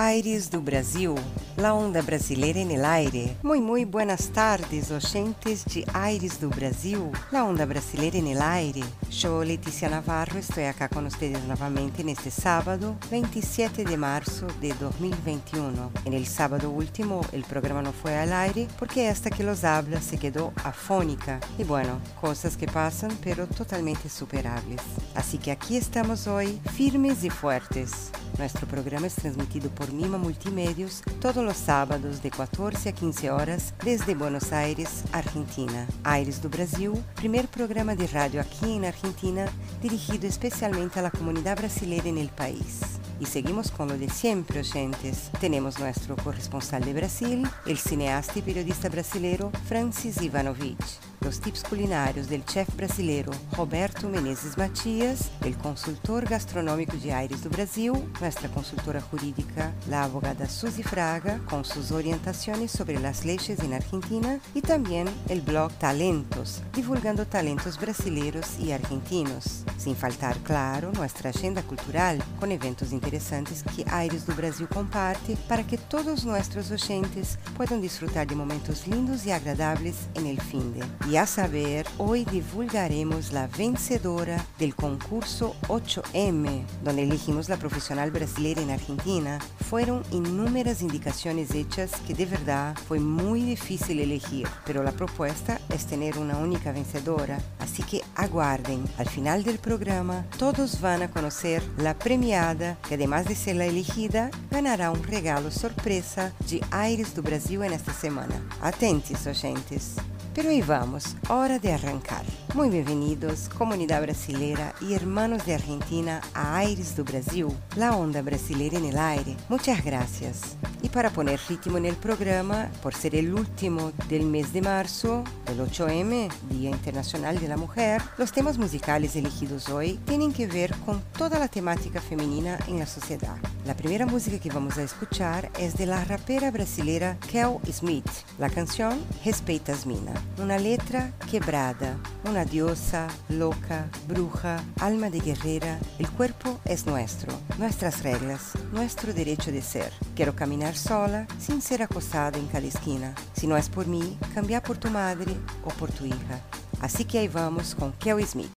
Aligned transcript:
Aires 0.00 0.48
do 0.48 0.62
Brasil, 0.62 1.14
La 1.60 1.74
Onda 1.74 2.00
Brasileira 2.00 2.58
en 2.58 2.70
el 2.70 2.86
Aire. 2.86 3.36
Muy, 3.42 3.60
muy 3.60 3.84
buenas 3.84 4.28
tardes, 4.28 4.90
oyentes 4.90 5.66
de 5.66 5.84
Aires 5.92 6.40
do 6.40 6.48
Brasil, 6.48 7.10
La 7.30 7.44
Onda 7.44 7.66
Brasileira 7.66 8.16
en 8.16 8.28
el 8.28 8.40
Aire. 8.40 8.82
Yo, 9.10 9.44
Leticia 9.44 9.90
Navarro, 9.90 10.38
estoy 10.38 10.64
acá 10.64 10.88
con 10.88 11.04
ustedes 11.04 11.44
nuevamente 11.44 12.00
en 12.00 12.08
este 12.08 12.30
sábado, 12.30 12.96
27 13.10 13.84
de 13.84 13.96
marzo 13.98 14.46
de 14.62 14.72
2021. 14.72 15.90
En 16.06 16.14
el 16.14 16.26
sábado 16.26 16.70
último, 16.70 17.20
el 17.32 17.44
programa 17.44 17.82
no 17.82 17.92
fue 17.92 18.16
al 18.16 18.32
aire 18.32 18.66
porque 18.78 19.08
hasta 19.08 19.28
que 19.28 19.44
los 19.44 19.62
habla 19.62 20.00
se 20.00 20.16
quedó 20.16 20.54
afónica. 20.64 21.40
Y 21.58 21.64
bueno, 21.64 22.00
cosas 22.22 22.56
que 22.56 22.68
pasan, 22.68 23.10
pero 23.22 23.46
totalmente 23.46 24.08
superables. 24.08 24.80
Así 25.14 25.36
que 25.36 25.50
aquí 25.50 25.76
estamos 25.76 26.26
hoy, 26.26 26.58
firmes 26.72 27.22
y 27.22 27.28
fuertes. 27.28 28.12
Nuestro 28.38 28.66
programa 28.66 29.06
es 29.06 29.16
transmitido 29.16 29.68
por 29.68 29.92
Mima 29.92 30.16
Multimedios 30.16 31.02
todos 31.20 31.44
los 31.44 31.49
sábados 31.56 32.22
de 32.22 32.30
14 32.30 32.88
a 32.88 32.92
15 32.92 33.30
horas 33.30 33.74
desde 33.84 34.14
Buenos 34.14 34.52
Aires, 34.52 35.04
Argentina. 35.12 35.86
Aires 36.04 36.40
do 36.40 36.48
Brasil, 36.48 36.92
primer 37.16 37.48
programa 37.48 37.94
de 37.94 38.06
radio 38.06 38.40
aquí 38.40 38.76
en 38.76 38.84
Argentina 38.84 39.46
dirigido 39.82 40.26
especialmente 40.26 40.98
a 40.98 41.02
la 41.02 41.10
comunidad 41.10 41.56
brasileña 41.56 42.08
en 42.08 42.18
el 42.18 42.28
país. 42.28 42.80
Y 43.18 43.26
seguimos 43.26 43.70
con 43.70 43.88
lo 43.88 43.98
de 43.98 44.08
siempre, 44.08 44.60
oyentes. 44.60 45.30
Tenemos 45.40 45.78
nuestro 45.78 46.16
corresponsal 46.16 46.84
de 46.84 46.94
Brasil, 46.94 47.48
el 47.66 47.78
cineasta 47.78 48.38
y 48.38 48.42
periodista 48.42 48.88
brasileño 48.88 49.50
Francis 49.66 50.22
Ivanovich 50.22 51.09
los 51.20 51.40
tips 51.40 51.64
culinarios 51.64 52.28
del 52.28 52.44
chef 52.44 52.74
brasileiro 52.76 53.32
Roberto 53.56 54.08
Menezes 54.08 54.56
Matias, 54.56 55.30
el 55.44 55.56
consultor 55.56 56.24
gastronómico 56.24 56.96
de 56.96 57.12
Aires 57.12 57.42
do 57.42 57.50
Brasil, 57.50 57.92
nuestra 58.20 58.48
consultora 58.48 59.00
jurídica, 59.00 59.72
la 59.88 60.04
abogada 60.04 60.48
Suzy 60.48 60.82
Fraga, 60.82 61.38
con 61.48 61.64
sus 61.64 61.90
orientaciones 61.90 62.70
sobre 62.70 62.98
las 62.98 63.24
leyes 63.24 63.60
en 63.60 63.74
Argentina, 63.74 64.40
y 64.54 64.62
también 64.62 65.08
el 65.28 65.42
blog 65.42 65.72
Talentos, 65.74 66.62
divulgando 66.74 67.26
talentos 67.26 67.78
brasileiros 67.78 68.58
y 68.58 68.72
argentinos. 68.72 69.64
Sin 69.76 69.96
faltar, 69.96 70.38
claro, 70.38 70.90
nuestra 70.92 71.30
agenda 71.30 71.62
cultural, 71.62 72.22
con 72.38 72.50
eventos 72.50 72.92
interesantes 72.92 73.62
que 73.62 73.84
Aires 73.90 74.26
do 74.26 74.34
Brasil 74.34 74.68
comparte 74.68 75.36
para 75.48 75.66
que 75.66 75.76
todos 75.76 76.24
nuestros 76.24 76.70
oyentes 76.70 77.38
puedan 77.56 77.80
disfrutar 77.80 78.26
de 78.26 78.34
momentos 78.34 78.86
lindos 78.86 79.26
y 79.26 79.32
agradables 79.32 80.08
en 80.14 80.26
el 80.26 80.40
fin 80.40 80.72
de. 80.72 80.80
Y 81.10 81.16
a 81.16 81.26
saber, 81.26 81.88
hoy 81.98 82.24
divulgaremos 82.24 83.32
la 83.32 83.48
vencedora 83.48 84.46
del 84.60 84.76
concurso 84.76 85.56
8M, 85.66 86.64
donde 86.84 87.02
elegimos 87.02 87.48
la 87.48 87.56
profesional 87.56 88.12
brasileña 88.12 88.62
en 88.62 88.70
Argentina. 88.70 89.40
Fueron 89.68 90.04
innumerables 90.12 90.82
indicaciones 90.82 91.52
hechas 91.52 91.90
que 92.06 92.14
de 92.14 92.26
verdad 92.26 92.76
fue 92.86 93.00
muy 93.00 93.42
difícil 93.42 93.98
elegir, 93.98 94.46
pero 94.64 94.84
la 94.84 94.92
propuesta 94.92 95.60
es 95.70 95.86
tener 95.86 96.16
una 96.16 96.36
única 96.36 96.70
vencedora, 96.70 97.40
así 97.58 97.82
que 97.82 98.04
aguarden. 98.14 98.84
Al 98.96 99.08
final 99.08 99.42
del 99.42 99.58
programa, 99.58 100.24
todos 100.38 100.80
van 100.80 101.02
a 101.02 101.10
conocer 101.10 101.60
la 101.78 101.98
premiada, 101.98 102.78
que 102.88 102.94
además 102.94 103.26
de 103.26 103.34
ser 103.34 103.56
la 103.56 103.66
elegida, 103.66 104.30
ganará 104.48 104.92
un 104.92 105.02
regalo 105.02 105.50
sorpresa 105.50 106.32
de 106.48 106.60
Aires 106.70 107.16
do 107.16 107.22
Brasil 107.22 107.64
en 107.64 107.72
esta 107.72 107.92
semana. 107.92 108.40
Atentos, 108.62 109.26
oyentes. 109.26 109.96
Pero 110.34 110.48
ahí 110.48 110.62
vamos, 110.62 111.16
hora 111.28 111.58
de 111.58 111.72
arrancar. 111.72 112.22
Muy 112.54 112.68
bienvenidos, 112.68 113.48
comunidad 113.56 114.02
brasilera 114.02 114.74
y 114.80 114.94
hermanos 114.94 115.46
de 115.46 115.54
Argentina 115.54 116.20
a 116.34 116.56
Aires 116.56 116.96
do 116.96 117.04
Brasil, 117.04 117.46
la 117.76 117.96
onda 117.96 118.22
brasileira 118.22 118.76
en 118.76 118.86
el 118.86 118.98
aire. 118.98 119.36
Muchas 119.48 119.84
gracias. 119.84 120.56
Y 120.82 120.88
para 120.88 121.10
poner 121.10 121.38
ritmo 121.48 121.78
en 121.78 121.86
el 121.86 121.94
programa, 121.94 122.68
por 122.82 122.92
ser 122.94 123.14
el 123.14 123.32
último 123.32 123.92
del 124.08 124.24
mes 124.24 124.52
de 124.52 124.62
marzo, 124.62 125.22
el 125.46 125.60
8M, 125.60 126.28
Día 126.50 126.70
Internacional 126.70 127.38
de 127.38 127.46
la 127.46 127.56
Mujer, 127.56 128.02
los 128.18 128.32
temas 128.32 128.58
musicales 128.58 129.14
elegidos 129.14 129.68
hoy 129.68 130.00
tienen 130.06 130.32
que 130.32 130.48
ver 130.48 130.74
con 130.84 131.00
toda 131.16 131.38
la 131.38 131.48
temática 131.48 132.00
femenina 132.00 132.58
en 132.66 132.80
la 132.80 132.86
sociedad. 132.86 133.36
La 133.64 133.76
primera 133.76 134.06
música 134.06 134.40
que 134.40 134.50
vamos 134.50 134.76
a 134.78 134.82
escuchar 134.82 135.50
es 135.58 135.76
de 135.76 135.86
la 135.86 136.04
rapera 136.04 136.50
brasilera 136.50 137.16
Kel 137.30 137.58
Smith. 137.70 138.08
La 138.38 138.50
canción 138.50 138.98
Respeitas 139.24 139.86
Mina. 139.86 140.14
Una 140.38 140.58
letra 140.58 141.12
quebrada, 141.30 141.96
una 142.24 142.39
diosa, 142.44 143.08
loca, 143.28 143.88
bruja, 144.08 144.62
alma 144.80 145.10
de 145.10 145.20
guerrera. 145.20 145.78
El 145.98 146.10
cuerpo 146.10 146.58
es 146.64 146.86
nuestro, 146.86 147.32
nuestras 147.58 148.02
reglas, 148.02 148.52
nuestro 148.72 149.12
derecho 149.12 149.52
de 149.52 149.62
ser. 149.62 149.92
Quiero 150.14 150.34
caminar 150.34 150.76
sola 150.76 151.26
sin 151.38 151.62
ser 151.62 151.82
acosada 151.82 152.38
en 152.38 152.46
cada 152.46 152.66
esquina. 152.66 153.14
Si 153.34 153.46
no 153.46 153.56
es 153.56 153.68
por 153.68 153.86
mí, 153.86 154.18
cambia 154.34 154.62
por 154.62 154.78
tu 154.78 154.90
madre 154.90 155.34
o 155.64 155.68
por 155.70 155.90
tu 155.90 156.04
hija. 156.04 156.40
Así 156.80 157.04
que 157.04 157.18
ahí 157.18 157.28
vamos 157.28 157.74
con 157.74 157.92
Kel 157.92 158.26
Smith. 158.26 158.50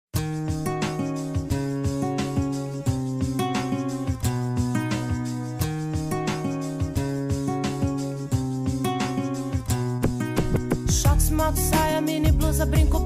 brinco, 12.66 13.03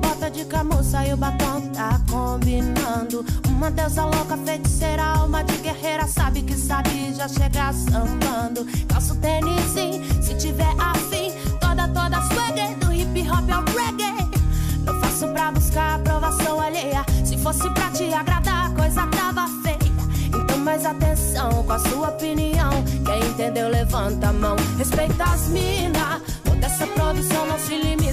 de 0.49 0.55
camuça 0.55 1.05
e 1.07 1.13
o 1.13 1.17
batom 1.17 1.61
tá 1.75 2.01
combinando. 2.11 3.25
Uma 3.49 3.71
deusa 3.71 4.05
louca, 4.05 4.37
feiticeira, 4.39 5.05
alma 5.05 5.45
de 5.45 5.57
guerreira, 5.59 6.07
sabe 6.07 6.43
que 6.43 6.57
sabe 6.57 7.15
já 7.15 7.29
chegar 7.29 7.73
sambando. 7.75 8.67
Calço 8.89 9.15
tênis, 9.17 9.73
se 10.23 10.35
tiver 10.35 10.75
afim, 10.79 11.33
toda, 11.61 11.87
toda 11.89 12.21
swagger, 12.23 12.77
do 12.79 12.93
hip 12.93 13.31
hop 13.31 13.51
ao 13.51 13.65
reggae. 13.65 14.29
Não 14.85 14.99
faço 15.01 15.29
pra 15.29 15.53
buscar 15.53 15.97
aprovação 15.97 16.61
alheia, 16.61 17.05
se 17.25 17.37
fosse 17.37 17.69
pra 17.71 17.91
te 17.91 18.13
agradar, 18.13 18.67
a 18.67 18.71
coisa 18.71 19.07
tava 19.07 19.47
feia. 19.63 19.79
Então 20.35 20.59
mais 20.59 20.85
atenção 20.85 21.63
com 21.65 21.73
a 21.73 21.79
sua 21.79 22.09
opinião, 22.09 22.71
quem 23.05 23.31
entendeu 23.31 23.69
levanta 23.69 24.29
a 24.29 24.33
mão, 24.33 24.57
respeita 24.79 25.25
as 25.25 25.49
minas. 25.49 25.99
Essa 26.61 26.87
produção 26.89 27.47
não 27.47 27.59
se 27.59 27.77
limita 27.77 27.98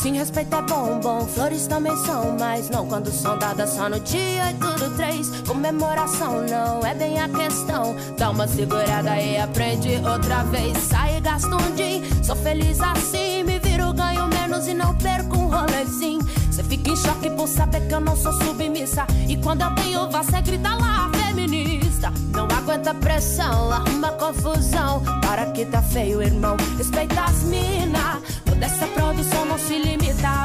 Sim, 0.00 0.14
respeito 0.14 0.56
é 0.56 0.62
bom, 0.62 0.98
bom, 0.98 1.26
flores 1.26 1.66
também 1.66 1.94
são 1.98 2.34
Mas 2.38 2.70
não 2.70 2.86
quando 2.86 3.10
são 3.10 3.36
dadas 3.36 3.68
só 3.68 3.86
no 3.86 4.00
dia 4.00 4.50
e 4.50 4.54
tudo 4.54 4.96
três. 4.96 5.28
Comemoração 5.46 6.40
não 6.48 6.80
é 6.86 6.94
bem 6.94 7.20
a 7.20 7.28
questão. 7.28 7.94
Dá 8.16 8.30
uma 8.30 8.48
segurada 8.48 9.20
e 9.20 9.36
aprende 9.36 9.96
outra 9.96 10.42
vez. 10.44 10.78
Sai 10.84 11.18
e 11.18 11.20
gasta 11.20 11.54
um 11.54 11.74
din, 11.74 12.02
sou 12.24 12.34
feliz 12.36 12.80
assim. 12.80 13.42
Me 13.42 13.58
viro, 13.58 13.92
ganho 13.92 14.26
menos 14.28 14.66
e 14.68 14.72
não 14.72 14.94
perco 14.96 15.36
um 15.36 15.48
rolezinho 15.50 16.24
Cê 16.50 16.62
fica 16.62 16.90
em 16.90 16.96
choque 16.96 17.28
por 17.28 17.46
saber 17.46 17.86
que 17.86 17.92
eu 17.92 18.00
não 18.00 18.16
sou 18.16 18.32
submissa. 18.32 19.06
E 19.28 19.36
quando 19.36 19.60
eu 19.60 19.74
tenho 19.74 20.10
você 20.10 20.40
grita 20.40 20.76
lá, 20.76 21.10
feminista. 21.12 22.10
Não 22.32 22.44
aguenta 22.46 22.94
pressão, 22.94 23.70
arruma 23.70 24.12
confusão. 24.12 25.02
Para 25.20 25.44
que 25.50 25.66
tá 25.66 25.82
feio, 25.82 26.22
irmão 26.22 26.56
Respeita 26.78 27.20
as 27.20 27.42
mina. 27.42 28.18
Dessa 28.60 28.86
produção 28.88 29.46
não 29.46 29.58
se 29.58 29.78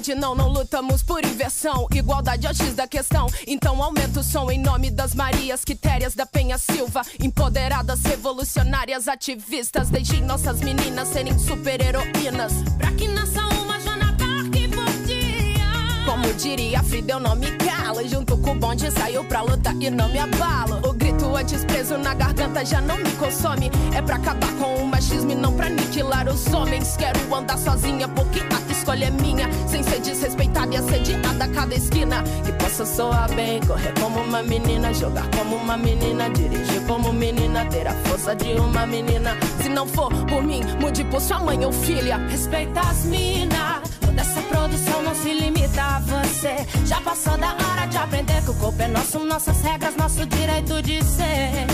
na 0.00 0.14
maldade, 0.14 0.14
não, 0.14 0.34
não 0.34 0.48
lutamos 0.48 1.02
por 1.02 1.24
inversão. 1.24 1.86
Igualdade 1.92 2.46
é 2.46 2.50
o 2.50 2.54
X 2.54 2.74
da 2.74 2.88
questão. 2.88 3.26
Então 3.46 3.82
aumenta 3.82 4.20
o 4.20 4.24
som 4.24 4.50
em 4.50 4.58
nome 4.58 4.90
das 4.90 5.14
Marias 5.14 5.64
Quitérias 5.64 6.14
da 6.14 6.24
Penha 6.24 6.56
Silva. 6.56 7.02
Empoderadas, 7.22 8.02
revolucionárias, 8.02 9.08
ativistas. 9.08 9.90
Deixem 9.90 10.22
nossas 10.22 10.60
meninas 10.60 11.08
serem 11.08 11.38
super-heroínas. 11.38 12.52
Pra 12.78 12.92
que 12.92 13.08
nasça 13.08 13.59
Como 16.20 16.34
diria 16.34 16.82
Frida, 16.82 17.14
eu 17.14 17.20
não 17.20 17.34
me 17.34 17.50
calo. 17.52 18.06
Junto 18.06 18.36
com 18.36 18.50
o 18.50 18.54
bonde 18.54 18.90
saiu 18.90 19.24
pra 19.24 19.40
luta 19.40 19.74
e 19.80 19.88
não 19.88 20.06
me 20.10 20.18
abalo. 20.18 20.76
O 20.86 20.92
grito 20.92 21.34
antes 21.34 21.64
preso 21.64 21.96
na 21.96 22.12
garganta 22.12 22.62
já 22.62 22.78
não 22.78 22.98
me 22.98 23.10
consome. 23.12 23.70
É 23.94 24.02
pra 24.02 24.16
acabar 24.16 24.52
com 24.56 24.74
o 24.74 24.86
machismo 24.86 25.30
e 25.30 25.34
não 25.34 25.54
pra 25.54 25.68
aniquilar 25.68 26.28
os 26.28 26.46
homens. 26.52 26.94
Quero 26.98 27.34
andar 27.34 27.56
sozinha 27.56 28.06
porque 28.06 28.40
a 28.40 28.70
escolha 28.72 29.06
é 29.06 29.10
minha. 29.10 29.48
Sem 29.66 29.82
ser 29.82 30.00
desrespeitada 30.00 30.74
e 30.74 30.76
assediada 30.76 31.44
a 31.44 31.48
cada 31.48 31.74
esquina. 31.74 32.22
Que 32.44 32.52
possa 32.52 32.84
soar 32.84 33.34
bem, 33.34 33.58
correr 33.62 33.94
como 33.98 34.20
uma 34.20 34.42
menina, 34.42 34.92
jogar 34.92 35.26
como 35.30 35.56
uma 35.56 35.78
menina, 35.78 36.28
dirigir 36.28 36.82
como 36.86 37.14
menina, 37.14 37.64
ter 37.64 37.88
a 37.88 37.94
força 38.04 38.36
de 38.36 38.60
uma 38.60 38.86
menina. 38.86 39.34
Se 39.62 39.70
não 39.70 39.86
for 39.86 40.12
por 40.26 40.42
mim, 40.42 40.60
mude 40.78 41.02
por 41.04 41.20
sua 41.22 41.40
mãe 41.40 41.64
ou 41.64 41.72
filha. 41.72 42.18
Respeita 42.28 42.80
as 42.80 43.06
minas. 43.06 43.99
Se 45.22 45.34
limita 45.34 45.82
a 45.82 45.98
você. 46.00 46.66
Já 46.86 47.00
passou 47.00 47.36
da 47.36 47.48
hora 47.48 47.86
de 47.86 47.96
aprender 47.98 48.42
que 48.42 48.50
o 48.50 48.54
corpo 48.54 48.80
é 48.82 48.88
nosso, 48.88 49.18
nossas 49.20 49.60
regras, 49.60 49.94
nosso 49.96 50.24
direito 50.26 50.82
de 50.82 51.04
ser. 51.04 51.66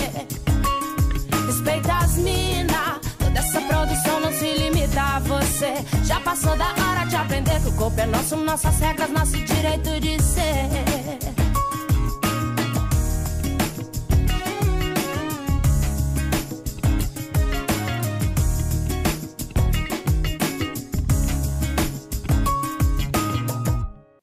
Respeita 1.45 1.93
as 1.93 2.17
minas. 2.17 2.99
Toda 3.17 3.39
essa 3.39 3.61
produção 3.61 4.19
não 4.19 4.31
se 4.33 4.51
limita 4.51 5.01
a 5.01 5.19
você. 5.19 5.73
Já 6.03 6.19
passou 6.19 6.55
da 6.57 6.67
hora 6.67 7.05
de 7.05 7.15
aprender 7.15 7.61
que 7.61 7.69
o 7.69 7.73
corpo 7.73 7.99
é 7.99 8.05
nosso, 8.05 8.35
nossas 8.35 8.79
regras, 8.79 9.09
nosso 9.09 9.37
direito 9.37 9.99
de 9.99 10.21
ser. 10.21 10.86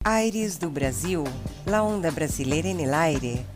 Aires 0.06 0.58
do 0.58 0.68
Brasil, 0.68 1.24
la 1.64 1.82
onda 1.82 2.10
brasileira 2.10 2.68
en 2.68 2.78
el 2.78 2.92
aire. 2.92 3.46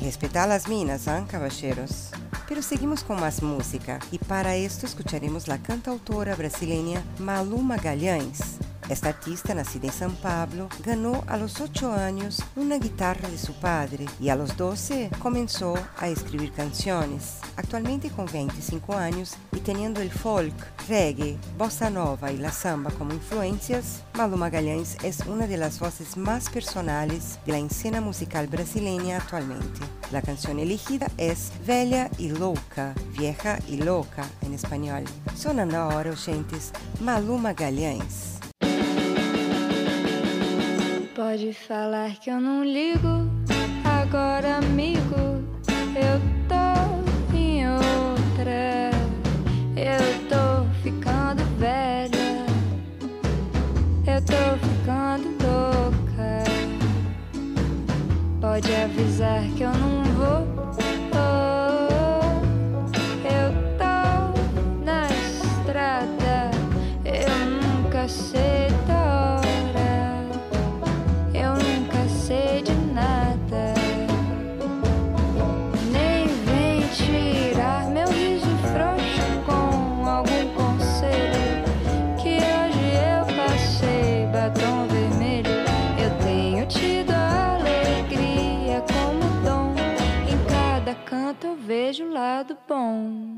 Respetar 0.00 0.48
las 0.48 0.66
minas, 0.66 1.06
¿ah, 1.06 1.26
caballeros? 1.28 2.12
Pero 2.48 2.62
seguimos 2.62 3.02
com 3.02 3.14
mais 3.14 3.42
música 3.42 3.98
e 4.10 4.18
para 4.18 4.56
esto 4.56 4.86
escucharemos 4.86 5.46
la 5.46 5.58
cantautora 5.58 6.34
brasileña 6.34 7.04
Malu 7.18 7.58
Magalhães. 7.58 8.57
Esta 8.88 9.10
artista, 9.10 9.54
nacida 9.54 9.88
en 9.88 9.92
São 9.92 10.14
Paulo, 10.16 10.70
ganó 10.82 11.22
a 11.26 11.36
los 11.36 11.60
8 11.60 11.92
años 11.92 12.42
una 12.56 12.78
guitarra 12.78 13.28
de 13.28 13.36
su 13.36 13.52
padre 13.52 14.06
y 14.18 14.30
a 14.30 14.36
los 14.36 14.56
12 14.56 15.10
comenzó 15.18 15.74
a 15.98 16.08
escribir 16.08 16.52
canciones. 16.52 17.36
Actualmente 17.56 18.08
con 18.08 18.24
25 18.24 18.94
años 18.94 19.34
y 19.52 19.60
teniendo 19.60 20.00
el 20.00 20.10
folk, 20.10 20.54
reggae, 20.88 21.36
bossa 21.58 21.90
nova 21.90 22.32
y 22.32 22.38
la 22.38 22.50
samba 22.50 22.90
como 22.92 23.12
influencias, 23.12 24.02
Malu 24.14 24.38
Magalhães 24.38 24.96
es 25.04 25.20
una 25.26 25.46
de 25.46 25.58
las 25.58 25.78
voces 25.80 26.16
más 26.16 26.48
personales 26.48 27.38
de 27.44 27.52
la 27.52 27.58
escena 27.58 28.00
musical 28.00 28.46
brasileña 28.46 29.18
actualmente. 29.18 29.80
La 30.12 30.22
canción 30.22 30.58
elegida 30.58 31.08
es 31.18 31.52
Velha 31.66 32.08
y 32.16 32.30
Louca, 32.30 32.94
Vieja 33.18 33.58
y 33.68 33.76
Loca 33.76 34.26
en 34.40 34.54
español. 34.54 35.04
Sonando 35.36 35.76
ahora, 35.76 36.12
oyentes, 36.12 36.72
Malu 37.00 37.36
Magalhães. 37.36 38.37
Pode 41.30 41.52
falar 41.52 42.12
que 42.12 42.30
eu 42.30 42.40
não 42.40 42.64
ligo, 42.64 43.28
agora 43.84 44.56
amigo, 44.56 45.44
eu 45.94 46.18
tô 46.48 47.36
em 47.36 47.68
outra. 47.68 48.90
Eu 49.76 50.00
tô 50.30 50.64
ficando 50.82 51.44
velha, 51.58 52.46
eu 54.06 54.22
tô 54.24 54.56
ficando 54.66 55.28
louca. 55.44 56.44
Pode 58.40 58.74
avisar 58.74 59.42
que 59.54 59.64
eu 59.64 59.74
não 59.74 59.97
Bye. 92.88 93.37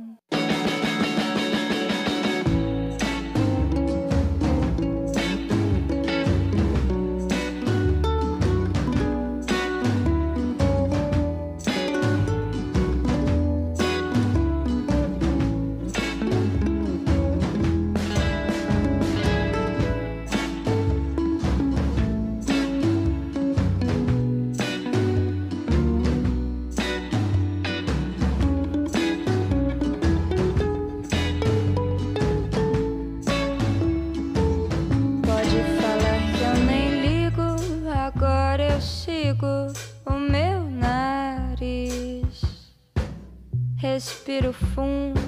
Respiro 44.31 44.53
fundo 44.53 45.20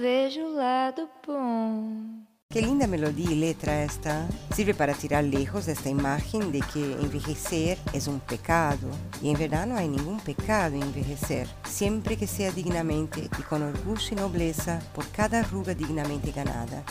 vejo 0.00 0.40
o 0.40 0.54
lado 0.54 1.06
bom. 1.26 2.24
Que 2.48 2.60
linda 2.60 2.86
melodia 2.86 3.30
e 3.30 3.38
letra 3.38 3.70
esta. 3.70 4.26
Serve 4.52 4.72
para 4.72 4.94
tirar 4.94 5.22
lejos 5.22 5.68
esta 5.68 5.90
imagem 5.90 6.50
de 6.50 6.60
que 6.60 6.78
envelhecer 6.78 7.78
é 7.92 8.10
um 8.10 8.18
pecado. 8.18 8.90
E 9.20 9.28
em 9.28 9.34
verdade 9.34 9.68
não 9.68 9.76
há 9.76 9.82
nenhum 9.82 10.18
pecado 10.18 10.74
em 10.74 10.80
envelhecer, 10.80 11.46
sempre 11.64 12.16
que 12.16 12.26
seja 12.26 12.50
dignamente 12.50 13.20
e 13.20 13.42
com 13.42 13.56
orgulho 13.56 14.00
e 14.10 14.14
nobreza 14.14 14.80
por 14.94 15.06
cada 15.08 15.42
ruga 15.42 15.74
dignamente 15.74 16.32
ganada. 16.32 16.82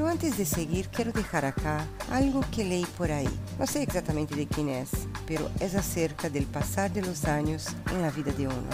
Pero 0.00 0.08
antes 0.08 0.38
de 0.38 0.46
seguir, 0.46 0.88
quiero 0.88 1.12
dejar 1.12 1.44
acá 1.44 1.86
algo 2.10 2.42
que 2.50 2.64
leí 2.64 2.86
por 2.96 3.12
ahí. 3.12 3.28
No 3.58 3.66
sé 3.66 3.82
exactamente 3.82 4.34
de 4.34 4.46
quién 4.46 4.70
es, 4.70 4.88
pero 5.26 5.50
es 5.60 5.74
acerca 5.74 6.30
del 6.30 6.46
pasar 6.46 6.90
de 6.90 7.02
los 7.02 7.26
años 7.26 7.66
en 7.92 8.00
la 8.00 8.10
vida 8.10 8.32
de 8.32 8.46
uno. 8.46 8.70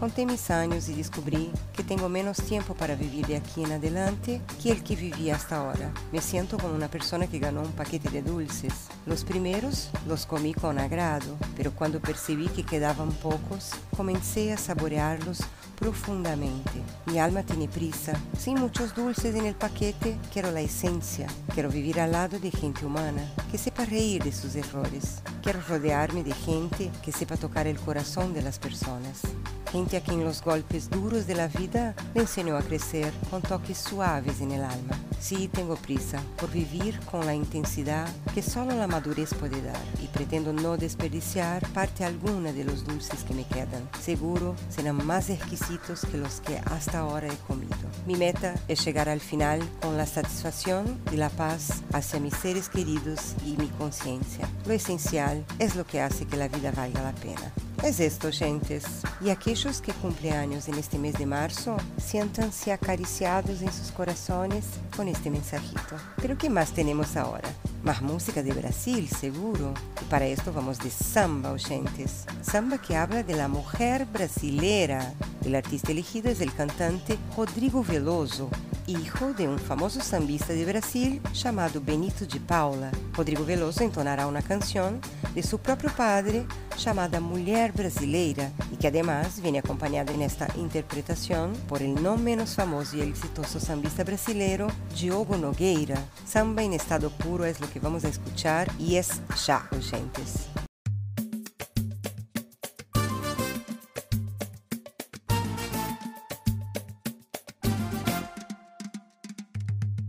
Conté 0.00 0.26
mis 0.26 0.50
años 0.50 0.88
y 0.88 0.94
descubrí 0.94 1.52
que 1.76 1.84
tengo 1.84 2.08
menos 2.08 2.38
tiempo 2.38 2.74
para 2.74 2.96
vivir 2.96 3.24
de 3.28 3.36
aquí 3.36 3.62
en 3.62 3.70
adelante 3.70 4.40
que 4.60 4.72
el 4.72 4.82
que 4.82 4.96
viví 4.96 5.30
hasta 5.30 5.58
ahora. 5.58 5.92
Me 6.10 6.20
siento 6.20 6.58
como 6.58 6.74
una 6.74 6.88
persona 6.88 7.28
que 7.28 7.38
ganó 7.38 7.60
un 7.60 7.70
paquete 7.70 8.10
de 8.10 8.22
dulces. 8.22 8.74
Los 9.06 9.22
primeros 9.22 9.90
los 10.08 10.26
comí 10.26 10.54
con 10.54 10.80
agrado, 10.80 11.36
pero 11.56 11.72
cuando 11.72 12.00
percibí 12.00 12.48
que 12.48 12.64
quedaban 12.64 13.12
pocos, 13.12 13.70
comencé 13.96 14.52
a 14.52 14.56
saborearlos 14.56 15.38
profundamente. 15.74 16.72
Mi 17.06 17.18
alma 17.18 17.42
tiene 17.42 17.68
prisa, 17.68 18.12
sin 18.38 18.58
muchos 18.58 18.94
dulces 18.94 19.34
en 19.34 19.46
el 19.46 19.54
paquete, 19.54 20.16
quiero 20.32 20.50
la 20.50 20.60
esencia, 20.60 21.26
quiero 21.52 21.68
vivir 21.68 22.00
al 22.00 22.12
lado 22.12 22.38
de 22.38 22.50
gente 22.50 22.86
humana, 22.86 23.22
que 23.50 23.58
sepa 23.58 23.84
reír 23.84 24.22
de 24.22 24.32
sus 24.32 24.54
errores. 24.54 25.22
Quiero 25.42 25.60
rodearme 25.68 26.24
de 26.24 26.32
gente 26.32 26.90
que 27.02 27.12
sepa 27.12 27.36
tocar 27.36 27.66
el 27.66 27.78
corazón 27.78 28.32
de 28.32 28.42
las 28.42 28.58
personas. 28.58 29.22
Gente 29.70 29.96
a 29.96 30.00
quien 30.00 30.22
los 30.22 30.40
golpes 30.40 30.88
duros 30.88 31.26
de 31.26 31.34
la 31.34 31.48
vida 31.48 31.96
le 32.14 32.20
enseñó 32.20 32.56
a 32.56 32.62
crecer 32.62 33.12
con 33.28 33.42
toques 33.42 33.76
suaves 33.76 34.40
en 34.40 34.52
el 34.52 34.62
alma. 34.62 34.96
Sí, 35.18 35.48
tengo 35.48 35.74
prisa 35.74 36.22
por 36.36 36.50
vivir 36.52 37.00
con 37.10 37.26
la 37.26 37.34
intensidad 37.34 38.08
que 38.34 38.42
solo 38.42 38.76
la 38.76 38.86
madurez 38.86 39.34
puede 39.34 39.60
dar 39.62 39.82
y 40.02 40.06
pretendo 40.06 40.52
no 40.52 40.76
desperdiciar 40.76 41.66
parte 41.72 42.04
alguna 42.04 42.52
de 42.52 42.62
los 42.62 42.84
dulces 42.84 43.24
que 43.24 43.34
me 43.34 43.44
quedan. 43.44 43.88
Seguro 44.00 44.54
serán 44.68 45.04
más 45.04 45.28
exquisitos 45.30 45.63
que 46.10 46.18
los 46.18 46.40
que 46.40 46.58
hasta 46.58 46.98
ahora 46.98 47.26
he 47.26 47.36
comido. 47.46 47.74
Mi 48.06 48.16
meta 48.16 48.54
es 48.68 48.84
llegar 48.84 49.08
al 49.08 49.20
final 49.20 49.60
con 49.80 49.96
la 49.96 50.04
satisfacción 50.04 51.00
y 51.10 51.16
la 51.16 51.30
paz 51.30 51.82
hacia 51.92 52.20
mis 52.20 52.34
seres 52.34 52.68
queridos 52.68 53.34
y 53.46 53.56
mi 53.56 53.68
conciencia. 53.68 54.46
Lo 54.66 54.74
esencial 54.74 55.44
es 55.58 55.74
lo 55.74 55.86
que 55.86 56.02
hace 56.02 56.26
que 56.26 56.36
la 56.36 56.48
vida 56.48 56.70
valga 56.70 57.02
la 57.02 57.14
pena. 57.14 57.52
Es 57.82 57.98
esto, 58.00 58.30
gentes. 58.30 58.84
Y 59.22 59.30
aquellos 59.30 59.80
que 59.80 59.92
cumplen 59.92 60.34
años 60.34 60.68
en 60.68 60.74
este 60.74 60.98
mes 60.98 61.14
de 61.14 61.26
marzo, 61.26 61.76
siéntanse 61.96 62.72
acariciados 62.72 63.62
en 63.62 63.72
sus 63.72 63.90
corazones 63.90 64.64
con 64.94 65.08
este 65.08 65.30
mensajito. 65.30 65.96
Pero 66.16 66.36
¿qué 66.36 66.50
más 66.50 66.72
tenemos 66.72 67.16
ahora? 67.16 67.48
Más 67.84 68.00
música 68.00 68.42
de 68.42 68.54
Brasil, 68.54 69.06
seguro. 69.10 69.74
Y 70.00 70.04
para 70.06 70.24
esto 70.26 70.54
vamos 70.54 70.78
de 70.78 70.88
samba, 70.88 71.52
oyentes. 71.52 72.24
Samba 72.40 72.78
que 72.78 72.96
habla 72.96 73.22
de 73.22 73.36
la 73.36 73.46
mujer 73.46 74.06
brasilera. 74.06 75.12
El 75.44 75.54
artista 75.54 75.92
elegido 75.92 76.30
es 76.30 76.40
el 76.40 76.54
cantante 76.54 77.18
Rodrigo 77.36 77.84
Veloso, 77.84 78.48
hijo 78.86 79.32
de 79.34 79.46
um 79.46 79.56
famoso 79.56 80.00
sambista 80.00 80.54
de 80.54 80.64
Brasil 80.64 81.20
chamado 81.32 81.80
Benito 81.80 82.26
de 82.26 82.38
Paula. 82.38 82.90
Rodrigo 83.16 83.42
Veloso 83.42 83.82
entonará 83.82 84.26
uma 84.26 84.42
canção 84.42 84.98
de 85.34 85.42
seu 85.42 85.58
próprio 85.58 85.90
padre 85.90 86.46
chamada 86.76 87.20
Mulher 87.20 87.72
Brasileira 87.72 88.52
e 88.72 88.76
que 88.76 88.86
además 88.86 89.38
vem 89.38 89.58
acompanhada 89.58 90.12
nesta 90.12 90.46
interpretação 90.58 91.52
por 91.68 91.80
el 91.80 91.94
não 91.94 92.18
menos 92.18 92.54
famoso 92.54 92.96
e 92.96 93.00
exitoso 93.00 93.58
sambista 93.58 94.04
brasileiro 94.04 94.66
Diogo 94.94 95.36
Nogueira. 95.36 95.96
Samba 96.26 96.62
em 96.62 96.74
estado 96.74 97.10
puro 97.10 97.44
é 97.44 97.50
o 97.52 97.68
que 97.68 97.78
vamos 97.78 98.04
escuchar 98.04 98.68
e 98.78 98.96
é 98.96 99.02
já, 99.36 99.66
gentes. 99.80 100.48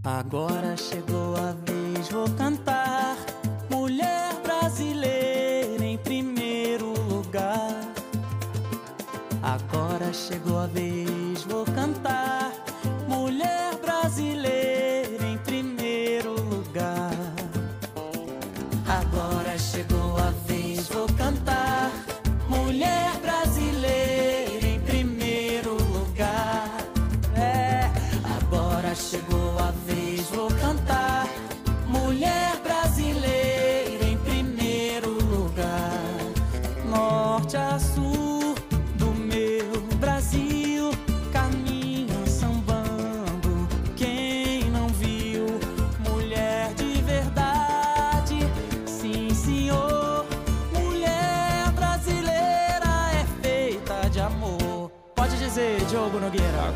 Agora 0.06 0.78
chegou 0.78 1.36
a 1.36 1.56
vez, 1.66 2.10
vou 2.10 2.30
cantar. 2.38 2.85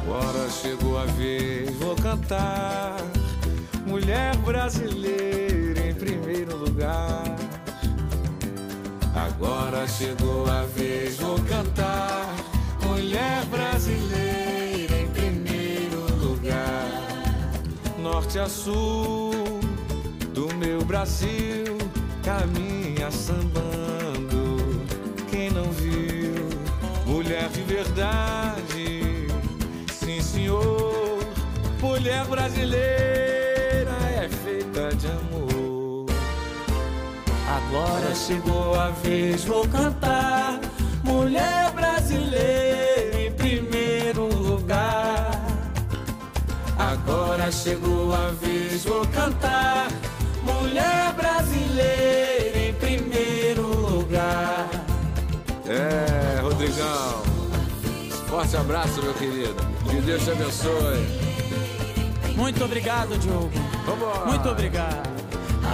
Agora 0.01 0.49
chegou 0.49 0.97
a 0.97 1.05
vez, 1.05 1.75
vou 1.75 1.95
cantar. 1.95 2.97
Mulher 3.85 4.35
brasileira 4.37 5.87
em 5.87 5.93
primeiro 5.93 6.55
lugar. 6.57 7.23
Agora 9.15 9.87
chegou 9.87 10.49
a 10.49 10.63
vez, 10.63 11.17
vou 11.17 11.39
cantar. 11.41 12.33
Mulher 12.87 13.45
brasileira 13.45 14.95
em 14.99 15.07
primeiro 15.07 16.01
lugar. 16.23 16.87
Norte 17.99 18.39
a 18.39 18.47
sul 18.47 19.31
do 20.33 20.53
meu 20.55 20.83
Brasil, 20.85 21.77
caminha 22.23 23.11
sambando. 23.11 24.81
Quem 25.29 25.49
não 25.49 25.71
viu, 25.71 26.33
mulher 27.05 27.49
de 27.49 27.61
verdade, 27.63 28.68
Mulher 31.99 32.23
brasileira 32.27 33.91
é 34.15 34.29
feita 34.29 34.95
de 34.95 35.07
amor. 35.07 36.05
Agora 37.45 38.15
chegou 38.15 38.73
a 38.79 38.89
vez, 38.89 39.43
vou 39.43 39.67
cantar. 39.67 40.61
Mulher 41.03 41.69
brasileira 41.73 43.19
em 43.19 43.33
primeiro 43.33 44.33
lugar. 44.33 45.45
Agora 46.77 47.51
chegou 47.51 48.13
a 48.15 48.29
vez, 48.29 48.85
vou 48.85 49.05
cantar. 49.07 49.89
Mulher 50.41 51.13
brasileira 51.17 52.59
em 52.59 52.73
primeiro 52.75 53.67
lugar. 53.67 54.69
É, 55.67 56.39
Rodrigão. 56.39 57.23
Forte 58.29 58.55
abraço, 58.55 59.03
meu 59.03 59.13
querido. 59.15 59.55
Que 59.89 59.97
Deus 59.97 60.23
te 60.23 60.31
abençoe. 60.31 61.28
Muito 62.39 62.63
obrigado, 62.63 63.17
Diogo. 63.19 63.51
Vambora. 63.85 64.25
Muito 64.25 64.47
obrigado. 64.49 65.09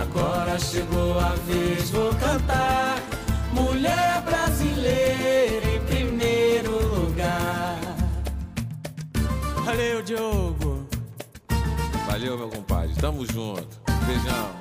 Agora 0.01 0.57
chegou 0.57 1.19
a 1.19 1.35
vez, 1.47 1.91
vou 1.91 2.09
cantar. 2.15 2.97
Mulher 3.53 4.23
brasileira 4.23 5.75
em 5.75 5.79
primeiro 5.85 6.71
lugar. 6.71 7.77
Valeu, 9.63 10.01
Diogo. 10.01 10.87
Valeu, 12.07 12.35
meu 12.35 12.49
compadre. 12.49 12.95
Tamo 12.95 13.23
junto. 13.31 13.67
Beijão. 14.07 14.54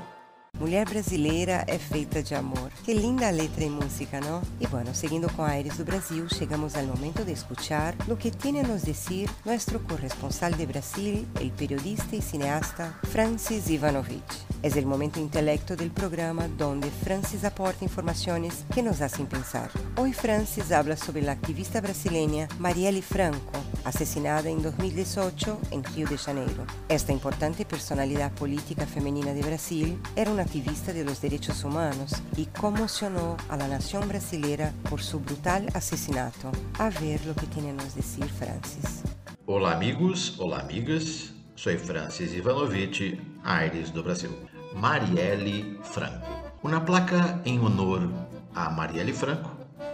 Mulher 0.65 0.89
brasileira 0.89 1.63
é 1.67 1.79
feita 1.79 2.23
de 2.23 2.35
amor. 2.35 2.73
Que 2.87 2.95
linda 2.95 3.31
letra 3.31 3.65
y 3.65 3.69
música, 3.69 4.19
¿no? 4.23 4.41
Y 4.59 4.67
bueno, 4.67 4.95
siguiendo 4.95 5.29
con 5.29 5.45
Aires 5.47 5.77
do 5.77 5.85
Brasil, 5.85 6.27
llegamos 6.41 6.75
al 6.75 6.87
momento 6.87 7.23
de 7.23 7.33
escuchar 7.33 7.95
lo 8.09 8.17
que 8.17 8.31
tiene 8.31 8.61
a 8.61 8.63
nos 8.63 8.83
decir 8.83 9.29
nuestro 9.45 9.85
corresponsal 9.85 10.57
de 10.57 10.65
Brasil, 10.65 11.27
el 11.39 11.51
periodista 11.51 12.17
y 12.17 12.23
cineasta 12.23 12.99
Francis 13.13 13.69
Ivanovich. 13.69 14.23
Es 14.63 14.77
el 14.77 14.87
momento 14.87 15.21
intelecto 15.21 15.77
del 15.77 15.91
programa 15.91 16.49
donde 16.49 16.91
Francis 16.91 17.45
aporta 17.45 17.85
informaciones 17.85 18.65
que 18.75 18.83
nos 18.83 19.03
hacen 19.03 19.27
pensar. 19.27 19.71
Hoy 19.99 20.15
Francis 20.15 20.73
habla 20.73 20.97
sobre 20.97 21.21
la 21.21 21.33
activista 21.33 21.83
brasileña 21.83 22.49
Marielle 22.59 23.03
Franco, 23.03 23.53
asesinada 23.85 24.49
en 24.49 24.63
2018 24.63 25.59
en 25.71 25.85
Río 25.85 26.09
de 26.09 26.19
Janeiro. 26.19 26.67
Esta 26.89 27.13
importante 27.13 27.65
personalidad 27.65 28.33
política 28.33 28.87
femenina 28.87 29.33
de 29.33 29.43
Brasil 29.43 30.01
era 30.17 30.31
una 30.31 30.43
activista 30.43 30.93
de 30.93 31.05
los 31.05 31.21
derechos 31.21 31.65
humanos 31.65 32.13
y 32.37 32.47
conmocionó 32.47 33.37
a 33.49 33.57
la 33.57 33.69
nación 33.69 34.09
brasilera 34.09 34.73
por 34.89 35.03
su 35.03 35.21
brutal 35.21 35.69
asesinato. 35.75 36.51
A 36.79 36.91
ver 36.91 37.25
lo 37.27 37.35
que 37.35 37.47
tiene 37.47 37.71
a 37.71 37.75
nos 37.75 37.95
decir 37.95 38.25
Francis. 38.25 39.03
Olá, 39.47 39.73
amigos, 39.73 40.37
olá, 40.39 40.61
amigas. 40.61 41.33
Sou 41.57 41.79
Francis 41.79 42.35
Ivanovich, 42.35 43.21
Aires 43.45 43.93
do 43.93 44.03
Brasil. 44.03 44.31
Marielle 44.75 45.79
Franco. 45.83 46.27
Uma 46.63 46.81
placa 46.81 47.41
em 47.45 47.61
honor 47.61 48.11
a 48.55 48.71
Marielle 48.71 49.13
Franco, 49.13 49.51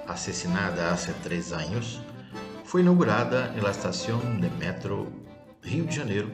assassinada 0.06 0.90
há 0.92 0.97
três 1.23 1.52
anos, 1.52 2.00
foi 2.70 2.82
inaugurada 2.82 3.50
na 3.50 3.70
estação 3.70 4.20
de 4.38 4.48
metro 4.48 5.10
Rio 5.60 5.86
de 5.86 5.96
Janeiro, 5.96 6.30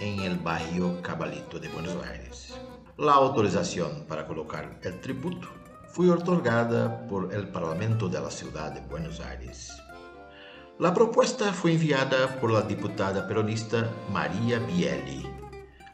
em 0.00 0.26
el 0.26 0.34
barrio 0.34 1.00
Cabalito 1.00 1.60
de 1.60 1.68
Buenos 1.68 1.94
Aires. 2.02 2.58
La 2.98 3.12
autorização 3.12 4.04
para 4.08 4.24
colocar 4.24 4.64
el 4.82 4.98
tributo 4.98 5.48
foi 5.94 6.10
otorgada 6.10 7.06
por 7.08 7.32
el 7.32 7.46
Parlamento 7.52 8.08
de 8.08 8.18
la 8.18 8.32
Ciudad 8.32 8.72
de 8.72 8.80
Buenos 8.80 9.20
Aires. 9.20 9.70
La 10.80 10.92
propuesta 10.92 11.52
fue 11.52 11.74
enviada 11.74 12.40
por 12.40 12.50
la 12.50 12.62
diputada 12.62 13.28
peronista 13.28 13.88
María 14.12 14.58
Bielli, 14.58 15.24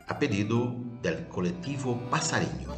a 0.08 0.18
pedido 0.18 0.74
del 1.02 1.28
colectivo 1.28 2.00
Passarinho, 2.10 2.74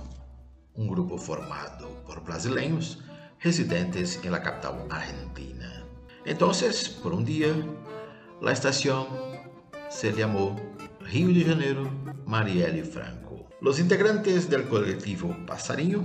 un 0.75 0.88
grupo 0.88 1.16
formado 1.16 2.02
por 2.04 2.25
brasileños 2.25 3.04
residentes 3.38 4.18
en 4.25 4.32
la 4.32 4.42
capital 4.42 4.85
argentina. 4.90 5.86
Entonces, 6.26 6.88
por 6.88 7.14
un 7.14 7.25
día, 7.25 7.54
la 8.42 8.50
estación 8.50 9.06
se 9.88 10.12
llamó 10.12 10.56
Río 11.00 11.28
de 11.28 11.45
Janeiro 11.45 11.88
Marielle 12.26 12.83
Franco. 12.83 13.49
Los 13.61 13.78
integrantes 13.78 14.50
del 14.50 14.64
colectivo 14.64 15.37
Passarinho 15.47 16.04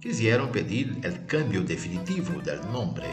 quisieron 0.00 0.50
pedir 0.50 0.98
el 1.04 1.24
cambio 1.26 1.62
definitivo 1.62 2.40
del 2.42 2.60
nombre, 2.72 3.06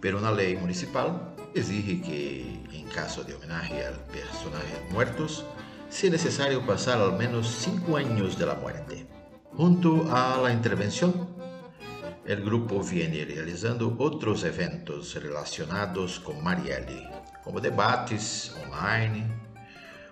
pero 0.00 0.18
una 0.18 0.30
ley 0.30 0.54
municipal 0.54 1.34
exige 1.54 2.02
que, 2.02 2.62
en 2.70 2.86
caso 2.88 3.24
de 3.24 3.34
homenaje 3.34 3.86
a 3.86 3.92
personajes 4.08 4.92
muertos, 4.92 5.46
sea 5.88 6.10
necesario 6.10 6.64
pasar 6.66 7.00
al 7.00 7.16
menos 7.16 7.48
cinco 7.48 7.96
años 7.96 8.38
de 8.38 8.44
la 8.44 8.54
muerte. 8.54 9.06
Junto 9.56 10.14
a 10.14 10.42
la 10.42 10.52
intervención, 10.52 11.33
el 12.26 12.42
grupo 12.42 12.82
viene 12.82 13.24
realizando 13.24 13.94
otros 13.98 14.44
eventos 14.44 15.14
relacionados 15.14 16.20
con 16.20 16.42
Marielle, 16.42 17.08
como 17.42 17.60
debates 17.60 18.56
online, 18.64 19.26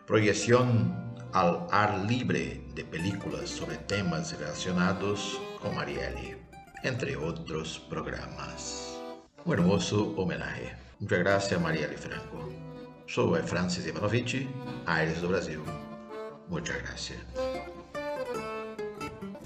proyección 0.07 1.15
al 1.33 1.67
ar 1.71 2.05
libre 2.07 2.67
de 2.75 2.85
películas 2.85 3.49
sobre 3.49 3.79
temas 3.79 4.39
relacionados 4.39 5.41
con 5.61 5.75
Marielle, 5.75 6.37
entre 6.83 7.17
otros 7.17 7.79
programas. 7.89 8.99
Un 9.45 9.55
hermoso 9.55 10.15
homenaje. 10.17 10.77
Muchas 11.01 11.19
gracias, 11.21 11.61
Marielle 11.61 11.97
Franco. 11.97 12.51
Soy 13.07 13.41
Francis 13.43 13.87
Ivanovici, 13.87 14.49
Aires 14.87 15.21
do 15.21 15.29
Brasil. 15.29 15.61
Muchas 16.49 16.77
gracias. 16.83 17.19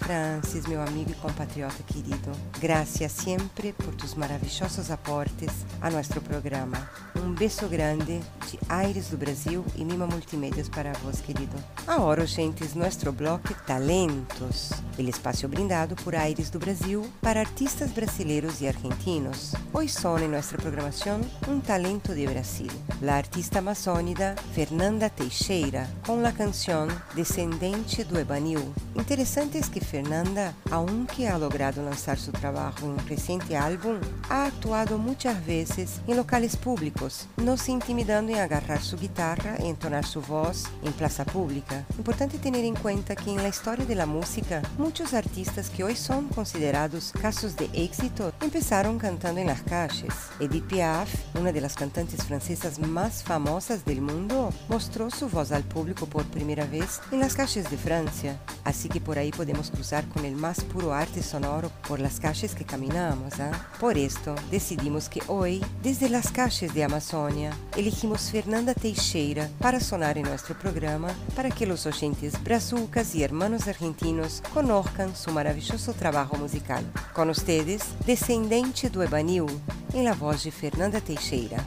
Francis, 0.07 0.67
meu 0.67 0.81
amigo 0.81 1.11
e 1.11 1.15
compatriota 1.15 1.83
querido, 1.83 2.31
gracias 2.61 3.11
sempre 3.11 3.73
por 3.73 3.93
tus 3.93 4.15
maravilhosos 4.15 4.89
aportes 4.89 5.51
a 5.81 5.91
nosso 5.91 6.21
programa. 6.21 6.89
Um 7.17 7.33
beijo 7.33 7.67
grande 7.69 8.21
de 8.49 8.57
Aires 8.69 9.09
do 9.09 9.17
Brasil 9.17 9.65
e 9.75 9.85
Mima 9.85 10.07
Multimedios 10.07 10.69
para 10.69 10.93
vos, 10.93 11.21
querido. 11.21 11.57
Agora, 11.89 12.25
gentes, 12.25 12.75
nosso 12.75 13.11
bloco 13.11 13.53
Talentos, 13.67 14.71
el 14.97 15.09
espaço 15.09 15.49
brindado 15.49 15.97
por 15.97 16.15
Aires 16.15 16.51
do 16.51 16.61
Brasil 16.61 17.05
para 17.21 17.41
artistas 17.41 17.91
brasileiros 17.91 18.61
e 18.61 18.69
argentinos. 18.69 19.55
Hoje 19.73 19.93
são 19.93 20.17
em 20.21 20.29
nossa 20.29 20.57
programação 20.57 21.21
um 21.49 21.59
talento 21.59 22.15
de 22.15 22.29
Brasil, 22.29 22.71
a 23.05 23.13
artista 23.13 23.59
amazônica 23.59 24.37
Fernanda 24.55 25.11
Teixeira, 25.11 25.91
com 26.07 26.25
a 26.25 26.31
canção 26.31 26.87
Descendente 27.13 28.05
do 28.05 28.21
Ebanil. 28.21 28.73
Interessante 28.95 29.59
é 29.59 29.63
que 29.63 29.81
Fernanda, 29.97 30.53
aunque 30.71 31.27
ha 31.27 31.39
logrado 31.39 31.83
lançar 31.83 32.19
su 32.19 32.31
trabajo 32.31 32.81
en 32.85 32.91
un 32.91 33.09
reciente 33.09 33.57
álbum, 33.57 33.99
ha 34.29 34.45
actuado 34.45 34.99
muchas 34.99 35.45
veces 35.47 36.03
en 36.07 36.19
locales 36.19 36.55
públicos, 36.55 37.29
no 37.39 37.57
se 37.57 37.73
intimidando 37.73 38.31
en 38.31 38.41
agarrar 38.41 38.83
su 38.83 38.99
guitarra 38.99 39.57
y 39.59 39.69
entonar 39.69 40.05
su 40.05 40.21
voz 40.21 40.65
en 40.83 40.93
plaza 40.93 41.25
pública. 41.25 41.87
Importante 41.97 42.37
tener 42.37 42.63
en 42.67 42.75
cuenta 42.75 43.17
que 43.17 43.31
en 43.31 43.39
la 43.39 43.49
historia 43.49 43.87
de 43.87 43.95
la 43.95 44.05
música, 44.05 44.61
muchos 44.77 45.15
artistas 45.15 45.71
que 45.71 45.83
hoy 45.83 45.97
son 45.97 46.29
considerados 46.29 47.13
casos 47.19 47.57
de 47.57 47.71
éxito 47.73 48.35
empezaron 48.43 48.99
cantando 48.99 49.41
en 49.41 49.47
las 49.47 49.63
calles. 49.63 50.13
Edith 50.41 50.67
Piaf, 50.67 51.09
una 51.41 51.53
de 51.53 51.63
las 51.63 51.75
cantantes 51.75 52.23
francesas 52.23 52.79
más 52.79 53.23
famosas 53.23 53.87
del 53.87 54.03
mundo, 54.03 54.53
mostró 54.69 55.09
su 55.09 55.31
voz 55.31 55.53
al 55.53 55.63
público 55.63 56.05
por 56.05 56.27
primera 56.27 56.67
vez 56.67 57.01
en 57.11 57.21
las 57.21 57.35
calles 57.35 57.71
de 57.71 57.79
Francia. 57.79 58.39
Assim 58.67 58.89
que 58.89 59.01
por 59.01 59.17
aí 59.17 59.31
podemos 59.31 59.71
cruzar 59.71 60.05
con 60.09 60.25
el 60.25 60.35
más 60.35 60.65
puro 60.65 60.93
arte 60.93 61.23
sonoro 61.23 61.71
por 61.87 62.01
las 62.01 62.19
calles 62.19 62.53
que 62.53 62.65
caminamos. 62.65 63.39
¿eh? 63.39 63.49
Por 63.79 63.97
esto 63.97 64.35
decidimos 64.51 65.09
que 65.09 65.23
hoy, 65.29 65.65
desde 65.85 66.09
las 66.09 66.33
calles 66.33 66.75
de 66.75 66.83
Amazonia, 66.83 67.57
elegimos 67.77 68.33
Fernanda 68.33 68.75
Teixeira 68.75 69.49
para 69.61 69.79
sonar 69.79 70.19
en 70.19 70.25
nuestro 70.25 70.59
programa 70.59 71.15
para 71.37 71.49
que 71.49 71.65
los 71.65 71.87
oyentes 71.87 72.43
brazucas 72.43 73.15
y 73.15 73.23
hermanos 73.23 73.69
argentinos 73.69 74.43
conozcan 74.53 75.15
su 75.15 75.31
maravilloso 75.31 75.93
trabajo 75.93 76.37
musical. 76.37 76.85
Con 77.15 77.31
ustedes, 77.31 77.85
Descendente 78.05 78.91
do 78.91 79.01
Ebanil, 79.01 79.47
en 79.95 80.05
la 80.05 80.15
voz 80.15 80.43
de 80.43 80.51
Fernanda 80.51 81.01
Teixeira. 81.01 81.65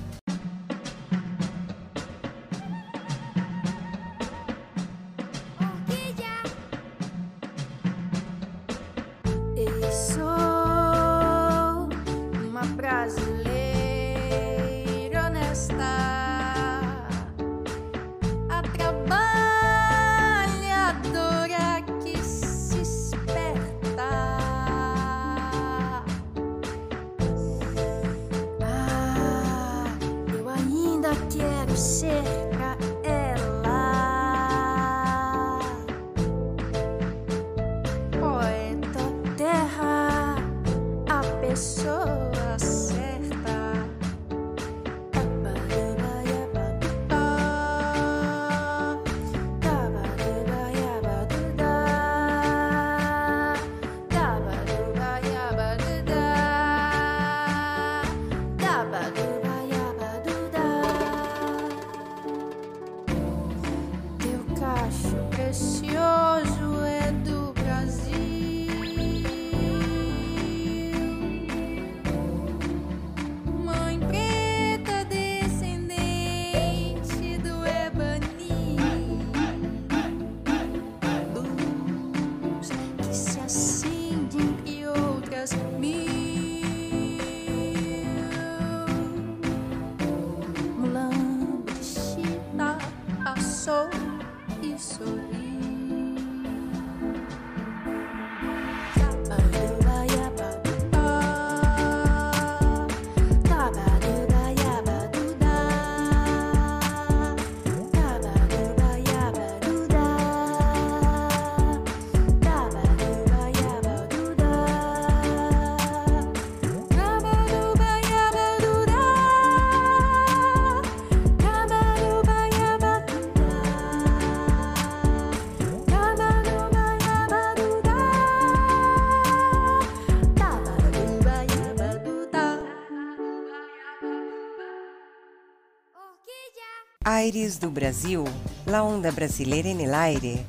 Aires 137.20 137.60
do 137.60 137.70
Brasil, 137.70 138.24
la 138.66 138.82
onda 138.82 139.12
brasileira 139.12 139.68
en 139.68 139.82
el 139.82 139.94
aire. 139.94 140.46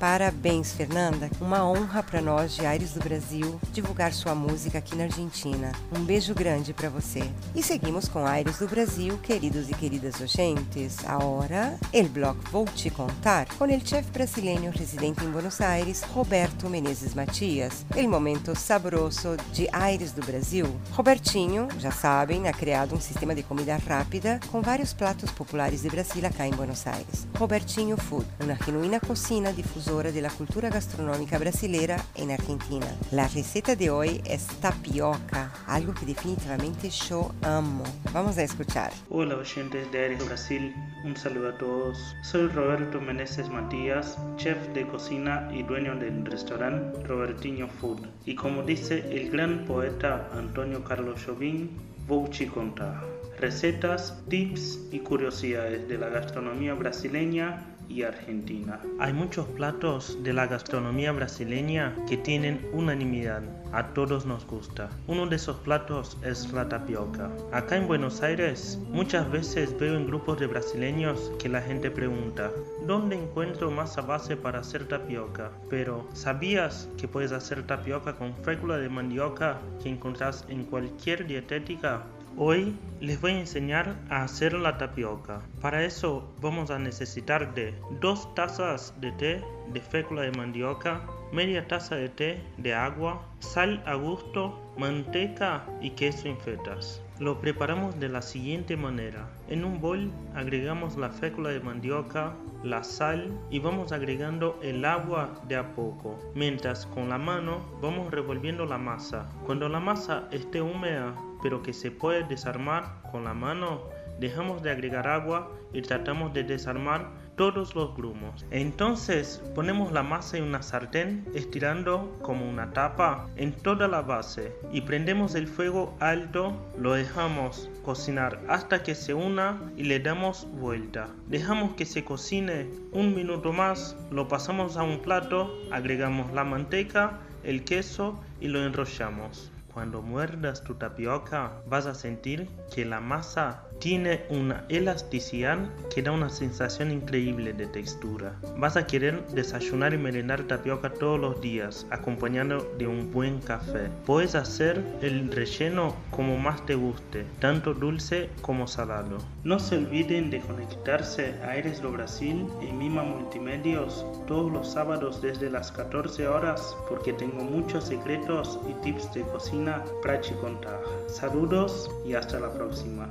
Parabéns, 0.00 0.72
Fernanda. 0.72 1.30
Uma 1.42 1.62
honra 1.62 2.02
para 2.02 2.22
nós 2.22 2.54
de 2.54 2.64
Aires 2.64 2.94
do 2.94 3.00
Brasil 3.00 3.60
divulgar 3.70 4.14
sua 4.14 4.34
música 4.34 4.78
aqui 4.78 4.96
na 4.96 5.04
Argentina. 5.04 5.72
Um 5.94 6.02
beijo 6.02 6.34
grande 6.34 6.72
para 6.72 6.88
você. 6.88 7.22
E 7.54 7.62
seguimos 7.62 8.08
com 8.08 8.24
Aires 8.24 8.60
do 8.60 8.66
Brasil, 8.66 9.18
queridos 9.18 9.68
e 9.68 9.74
queridas 9.74 10.14
ouvintes. 10.18 11.04
Agora, 11.04 11.78
el 11.92 12.08
bloco 12.08 12.40
Vou 12.50 12.64
Te 12.64 12.88
Contar, 12.88 13.46
com 13.58 13.66
o 13.66 13.86
chefe 13.86 14.10
brasileiro 14.10 14.70
residente 14.70 15.22
em 15.22 15.30
Buenos 15.30 15.60
Aires, 15.60 16.02
Roberto 16.14 16.70
Menezes 16.70 17.14
Matias. 17.14 17.84
El 17.94 18.08
momento 18.08 18.56
saboroso 18.56 19.36
de 19.52 19.68
Aires 19.70 20.12
do 20.12 20.24
Brasil. 20.24 20.64
Robertinho, 20.92 21.68
já 21.78 21.90
sabem, 21.90 22.48
ha 22.48 22.54
criado 22.54 22.94
um 22.94 23.00
sistema 23.00 23.34
de 23.34 23.42
comida 23.42 23.76
rápida 23.76 24.40
com 24.50 24.62
vários 24.62 24.94
pratos 24.94 25.30
populares 25.30 25.82
de 25.82 25.90
Brasil 25.90 26.26
acá 26.26 26.46
em 26.46 26.52
Buenos 26.52 26.86
Aires. 26.86 27.28
Robertinho 27.38 27.98
Food, 27.98 28.26
uma 28.42 28.56
genuína 28.64 28.98
cocina 28.98 29.52
difusora 29.90 30.12
de 30.12 30.22
la 30.22 30.30
cultura 30.30 30.70
gastronómica 30.70 31.36
brasileira 31.36 31.96
en 32.14 32.30
Argentina. 32.30 32.86
La 33.10 33.26
receta 33.26 33.74
de 33.74 33.90
hoy 33.90 34.20
es 34.24 34.46
tapioca, 34.60 35.52
algo 35.66 35.92
que 35.94 36.06
definitivamente 36.06 36.88
yo 36.90 37.32
amo. 37.42 37.82
Vamos 38.12 38.38
a 38.38 38.44
escuchar. 38.44 38.92
Hola 39.10 39.34
oyentes 39.34 39.90
de 39.90 39.98
Aires 39.98 40.24
Brasil, 40.24 40.72
un 41.04 41.16
saludo 41.16 41.48
a 41.48 41.58
todos. 41.58 41.98
Soy 42.22 42.46
Roberto 42.48 43.00
Meneses 43.00 43.48
Matías, 43.48 44.16
chef 44.36 44.58
de 44.74 44.86
cocina 44.86 45.50
y 45.52 45.64
dueño 45.64 45.96
del 45.96 46.24
restaurante 46.24 47.02
Robertinho 47.02 47.66
Food. 47.66 48.06
Y 48.26 48.36
como 48.36 48.62
dice 48.62 49.04
el 49.10 49.30
gran 49.30 49.64
poeta 49.64 50.28
Antonio 50.32 50.84
Carlos 50.84 51.20
Jobim, 51.26 51.68
vou 52.06 52.28
te 52.28 52.46
contar. 52.46 53.04
Recetas, 53.40 54.14
tips 54.28 54.78
y 54.92 55.00
curiosidades 55.00 55.88
de 55.88 55.96
la 55.98 56.10
gastronomía 56.10 56.74
brasileña 56.74 57.69
Argentina. 58.02 58.80
Hay 58.98 59.12
muchos 59.12 59.46
platos 59.48 60.16
de 60.22 60.32
la 60.32 60.46
gastronomía 60.46 61.12
brasileña 61.12 61.96
que 62.08 62.16
tienen 62.16 62.66
unanimidad. 62.72 63.42
A 63.72 63.92
todos 63.94 64.26
nos 64.26 64.46
gusta. 64.46 64.90
Uno 65.06 65.26
de 65.26 65.36
esos 65.36 65.56
platos 65.58 66.16
es 66.24 66.52
la 66.52 66.68
tapioca. 66.68 67.30
Acá 67.52 67.76
en 67.76 67.86
Buenos 67.86 68.22
Aires 68.22 68.78
muchas 68.90 69.30
veces 69.30 69.76
veo 69.78 69.96
en 69.96 70.06
grupos 70.06 70.40
de 70.40 70.46
brasileños 70.46 71.32
que 71.38 71.48
la 71.48 71.62
gente 71.62 71.90
pregunta, 71.90 72.50
¿dónde 72.86 73.16
encuentro 73.16 73.70
masa 73.70 74.00
base 74.00 74.36
para 74.36 74.60
hacer 74.60 74.86
tapioca? 74.88 75.50
Pero 75.68 76.08
¿sabías 76.12 76.88
que 76.96 77.08
puedes 77.08 77.32
hacer 77.32 77.66
tapioca 77.66 78.16
con 78.16 78.34
fécula 78.44 78.76
de 78.78 78.88
mandioca 78.88 79.60
que 79.82 79.88
encontrás 79.88 80.44
en 80.48 80.64
cualquier 80.64 81.26
dietética? 81.26 82.04
Hoy 82.42 82.74
les 83.02 83.20
voy 83.20 83.32
a 83.32 83.40
enseñar 83.40 83.96
a 84.08 84.22
hacer 84.22 84.54
la 84.54 84.78
tapioca. 84.78 85.42
Para 85.60 85.84
eso 85.84 86.26
vamos 86.40 86.70
a 86.70 86.78
necesitar 86.78 87.52
de 87.52 87.74
dos 88.00 88.34
tazas 88.34 88.98
de 88.98 89.12
té 89.12 89.44
de 89.74 89.80
fécula 89.82 90.22
de 90.22 90.32
mandioca, 90.32 91.02
media 91.32 91.68
taza 91.68 91.96
de 91.96 92.08
té 92.08 92.42
de 92.56 92.72
agua, 92.72 93.20
sal 93.40 93.82
a 93.84 93.92
gusto, 93.92 94.58
manteca 94.78 95.66
y 95.82 95.90
queso 95.90 96.28
en 96.28 96.38
fetas. 96.38 97.02
Lo 97.18 97.42
preparamos 97.42 98.00
de 98.00 98.08
la 98.08 98.22
siguiente 98.22 98.74
manera. 98.74 99.28
En 99.50 99.62
un 99.62 99.78
bol 99.78 100.10
agregamos 100.34 100.96
la 100.96 101.10
fécula 101.10 101.50
de 101.50 101.60
mandioca, 101.60 102.32
la 102.64 102.82
sal 102.84 103.38
y 103.50 103.58
vamos 103.58 103.92
agregando 103.92 104.58
el 104.62 104.86
agua 104.86 105.42
de 105.46 105.56
a 105.56 105.74
poco. 105.74 106.18
Mientras 106.34 106.86
con 106.86 107.10
la 107.10 107.18
mano 107.18 107.60
vamos 107.82 108.10
revolviendo 108.10 108.64
la 108.64 108.78
masa. 108.78 109.28
Cuando 109.44 109.68
la 109.68 109.80
masa 109.80 110.26
esté 110.30 110.62
húmeda 110.62 111.14
pero 111.42 111.62
que 111.62 111.72
se 111.72 111.90
puede 111.90 112.24
desarmar 112.24 113.00
con 113.10 113.24
la 113.24 113.34
mano, 113.34 113.82
dejamos 114.20 114.62
de 114.62 114.70
agregar 114.70 115.08
agua 115.08 115.50
y 115.72 115.82
tratamos 115.82 116.32
de 116.34 116.44
desarmar 116.44 117.08
todos 117.36 117.74
los 117.74 117.96
grumos. 117.96 118.44
Entonces 118.50 119.42
ponemos 119.54 119.92
la 119.92 120.02
masa 120.02 120.36
en 120.36 120.44
una 120.44 120.60
sartén 120.60 121.24
estirando 121.34 122.18
como 122.20 122.46
una 122.46 122.72
tapa 122.72 123.30
en 123.36 123.52
toda 123.52 123.88
la 123.88 124.02
base 124.02 124.52
y 124.70 124.82
prendemos 124.82 125.34
el 125.34 125.46
fuego 125.46 125.96
alto, 126.00 126.54
lo 126.78 126.92
dejamos 126.92 127.70
cocinar 127.82 128.40
hasta 128.46 128.82
que 128.82 128.94
se 128.94 129.14
una 129.14 129.58
y 129.74 129.84
le 129.84 130.00
damos 130.00 130.46
vuelta. 130.52 131.08
Dejamos 131.28 131.74
que 131.76 131.86
se 131.86 132.04
cocine 132.04 132.68
un 132.92 133.14
minuto 133.14 133.54
más, 133.54 133.96
lo 134.10 134.28
pasamos 134.28 134.76
a 134.76 134.82
un 134.82 134.98
plato, 134.98 135.58
agregamos 135.70 136.30
la 136.34 136.44
manteca, 136.44 137.20
el 137.42 137.64
queso 137.64 138.20
y 138.38 138.48
lo 138.48 138.62
enrollamos. 138.62 139.50
Cuando 139.72 140.02
muerdas 140.02 140.64
tu 140.64 140.74
tapioca 140.74 141.62
vas 141.64 141.86
a 141.86 141.94
sentir 141.94 142.48
que 142.74 142.84
la 142.84 143.00
masa 143.00 143.69
tiene 143.80 144.20
una 144.28 144.64
elasticidad 144.68 145.58
que 145.92 146.02
da 146.02 146.12
una 146.12 146.28
sensación 146.28 146.90
increíble 146.90 147.54
de 147.54 147.66
textura. 147.66 148.36
Vas 148.56 148.76
a 148.76 148.86
querer 148.86 149.26
desayunar 149.28 149.94
y 149.94 149.98
merendar 149.98 150.42
tapioca 150.44 150.92
todos 150.92 151.18
los 151.18 151.40
días, 151.40 151.86
acompañado 151.90 152.66
de 152.78 152.86
un 152.86 153.10
buen 153.10 153.40
café. 153.40 153.88
Puedes 154.04 154.34
hacer 154.34 154.84
el 155.00 155.32
relleno 155.32 155.96
como 156.10 156.36
más 156.36 156.64
te 156.66 156.74
guste, 156.74 157.24
tanto 157.40 157.72
dulce 157.74 158.28
como 158.42 158.68
salado. 158.68 159.18
No 159.44 159.58
se 159.58 159.78
olviden 159.78 160.30
de 160.30 160.40
conectarse 160.40 161.34
a 161.42 161.52
Aires 161.52 161.80
do 161.80 161.90
Brasil 161.90 162.46
en 162.60 162.78
Mima 162.78 163.02
Multimedios 163.02 164.04
todos 164.26 164.52
los 164.52 164.70
sábados 164.70 165.22
desde 165.22 165.50
las 165.50 165.72
14 165.72 166.28
horas 166.28 166.76
porque 166.88 167.14
tengo 167.14 167.42
muchos 167.42 167.84
secretos 167.84 168.60
y 168.68 168.74
tips 168.84 169.14
de 169.14 169.22
cocina 169.22 169.82
para 170.02 170.20
te 170.20 170.34
contar. 170.34 170.80
Saludos 171.08 171.90
y 172.06 172.12
hasta 172.12 172.38
la 172.38 172.52
próxima. 172.52 173.08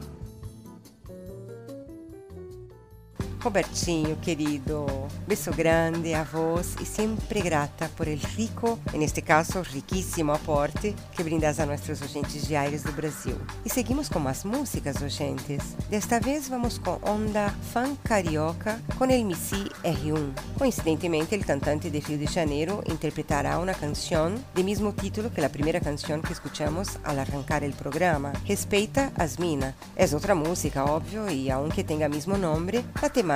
Robertinho, 3.41 4.19
querido, 4.19 4.85
beso 5.25 5.51
grande 5.55 6.13
a 6.13 6.25
vos 6.25 6.75
y 6.81 6.85
siempre 6.85 7.39
grata 7.39 7.87
por 7.95 8.09
el 8.09 8.19
rico, 8.35 8.79
en 8.91 9.01
este 9.01 9.21
caso 9.21 9.63
riquísimo 9.63 10.33
aporte 10.33 10.93
que 11.15 11.23
brindas 11.23 11.57
a 11.61 11.65
nuestros 11.65 12.01
oyentes 12.01 12.49
diários 12.49 12.83
do 12.83 12.91
Brasil. 12.91 13.37
E 13.63 13.69
seguimos 13.69 14.09
com 14.09 14.27
as 14.27 14.43
músicas, 14.43 15.01
oyentes. 15.01 15.63
Desta 15.89 16.19
vez 16.19 16.49
vamos 16.49 16.77
com 16.79 16.99
onda 17.01 17.55
funk 17.71 17.97
carioca 18.03 18.81
com 18.97 19.05
el 19.05 19.23
Missy 19.23 19.69
R1. 19.85 20.33
Coincidentemente, 20.57 21.33
el 21.33 21.45
cantante 21.45 21.89
de 21.89 22.01
Rio 22.01 22.19
de 22.19 22.27
Janeiro 22.27 22.83
interpretará 22.87 23.57
una 23.59 23.73
canción 23.73 24.43
de 24.53 24.65
mismo 24.65 24.91
título 24.91 25.31
que 25.31 25.39
la 25.39 25.49
primera 25.49 25.79
canción 25.79 26.21
que 26.21 26.33
escuchamos 26.33 26.99
al 27.05 27.19
arrancar 27.19 27.63
el 27.63 27.71
programa, 27.71 28.33
Respeita 28.45 29.13
as 29.15 29.39
Mina. 29.39 29.75
Es 29.95 30.13
otra 30.13 30.35
música, 30.35 30.83
obvio, 30.83 31.29
y 31.31 31.49
aunque 31.49 31.85
tenga 31.85 32.09
mismo 32.09 32.37
nombre, 32.37 32.83
la 33.01 33.07
temática 33.09 33.28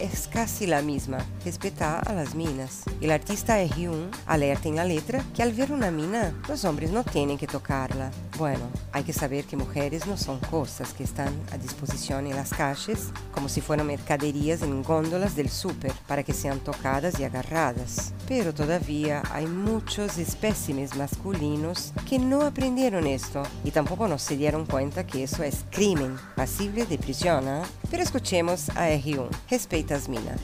es 0.00 0.28
casi 0.28 0.68
la 0.68 0.82
misma, 0.82 1.18
respetar 1.44 2.08
a 2.08 2.12
las 2.12 2.36
minas. 2.36 2.82
El 3.00 3.10
artista 3.10 3.60
R1 3.60 4.08
alerta 4.26 4.68
en 4.68 4.76
la 4.76 4.84
letra 4.84 5.24
que 5.34 5.42
al 5.42 5.52
ver 5.52 5.72
una 5.72 5.90
mina, 5.90 6.32
los 6.48 6.64
hombres 6.64 6.92
no 6.92 7.02
tienen 7.02 7.38
que 7.38 7.48
tocarla. 7.48 8.12
Bueno, 8.38 8.62
hay 8.92 9.02
que 9.02 9.12
saber 9.12 9.44
que 9.44 9.56
mujeres 9.56 10.06
no 10.06 10.16
son 10.16 10.38
cosas 10.38 10.92
que 10.92 11.02
están 11.02 11.34
a 11.50 11.58
disposición 11.58 12.28
en 12.28 12.36
las 12.36 12.50
calles 12.50 13.08
como 13.32 13.48
si 13.48 13.60
fueran 13.60 13.88
mercaderías 13.88 14.62
en 14.62 14.84
góndolas 14.84 15.34
del 15.34 15.50
súper 15.50 15.92
para 16.06 16.22
que 16.22 16.32
sean 16.32 16.60
tocadas 16.60 17.18
y 17.18 17.24
agarradas. 17.24 18.12
Pero 18.28 18.54
todavía 18.54 19.22
hay 19.32 19.46
muchos 19.46 20.18
espécimes 20.18 20.94
masculinos 20.94 21.92
que 22.08 22.20
no 22.20 22.42
aprendieron 22.42 23.08
esto 23.08 23.42
y 23.64 23.72
tampoco 23.72 24.06
no 24.06 24.18
se 24.18 24.36
dieron 24.36 24.66
cuenta 24.66 25.04
que 25.04 25.24
eso 25.24 25.42
es 25.42 25.64
crimen, 25.72 26.16
pasible 26.36 26.86
de 26.86 26.96
prisión. 26.96 27.48
¿eh? 27.48 27.62
Pero 27.90 28.04
escuchemos 28.04 28.68
a 28.70 28.88
R1. 28.88 29.31
Respeita 29.46 29.94
as 29.94 30.08
minas. 30.08 30.40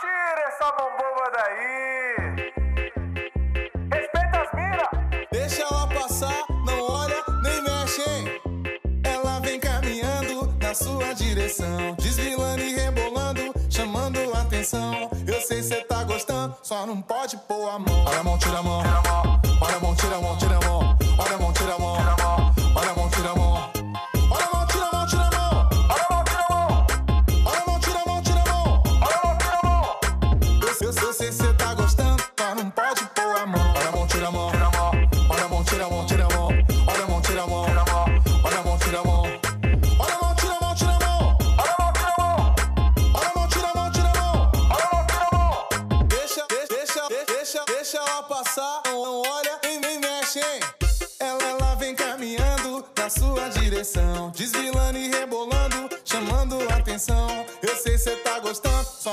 Tira 0.00 0.48
essa 0.48 0.72
bomboba 0.72 1.30
daí! 1.32 2.16
Respeita 3.92 4.40
as 4.40 4.52
minas! 4.54 4.88
Deixa 5.30 5.62
ela 5.62 5.86
passar, 5.88 6.44
não 6.66 6.82
olha 6.90 7.22
nem 7.42 7.62
mexe, 7.62 8.02
hein? 8.02 8.40
Ela 9.04 9.40
vem 9.40 9.60
caminhando 9.60 10.52
na 10.60 10.74
sua 10.74 11.12
direção, 11.14 11.94
desvilando 11.98 12.62
e 12.62 12.74
rebolando, 12.74 13.52
chamando 13.70 14.18
a 14.34 14.42
atenção. 14.42 15.10
Eu 15.26 15.40
sei 15.40 15.62
cê 15.62 15.84
tá 15.84 16.04
gostando, 16.04 16.56
só 16.62 16.86
não 16.86 17.00
pode 17.00 17.36
pôr 17.48 17.68
a 17.68 17.78
mão. 17.78 18.04
Olha 18.06 18.20
a 18.20 18.24
mão, 18.24 18.38
tira 18.38 18.58
a 18.58 18.62
mão. 18.62 18.82
Olha 19.60 19.76
a 19.76 19.80
mão, 19.80 19.94
tira 19.94 20.16
a 20.16 20.20
mão, 20.20 20.36
tira 20.38 20.56
a 20.56 20.60
mão. 20.60 20.98
Olha 21.18 21.34
a 21.34 21.38
mão, 21.38 21.52
tira 21.52 21.74
a 21.74 21.78
mão. 21.78 21.92
Olha 21.92 22.21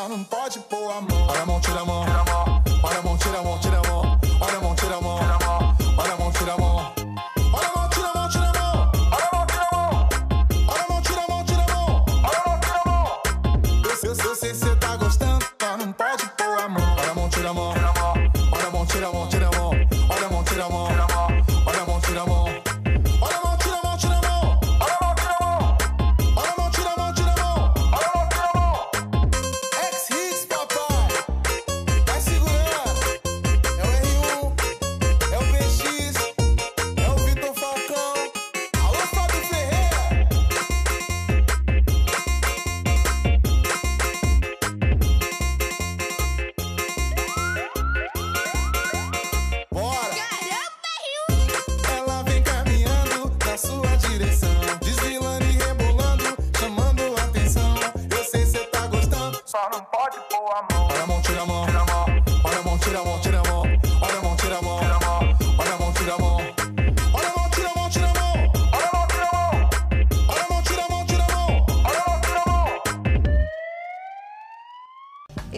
não 0.09 0.23
pode 0.23 0.59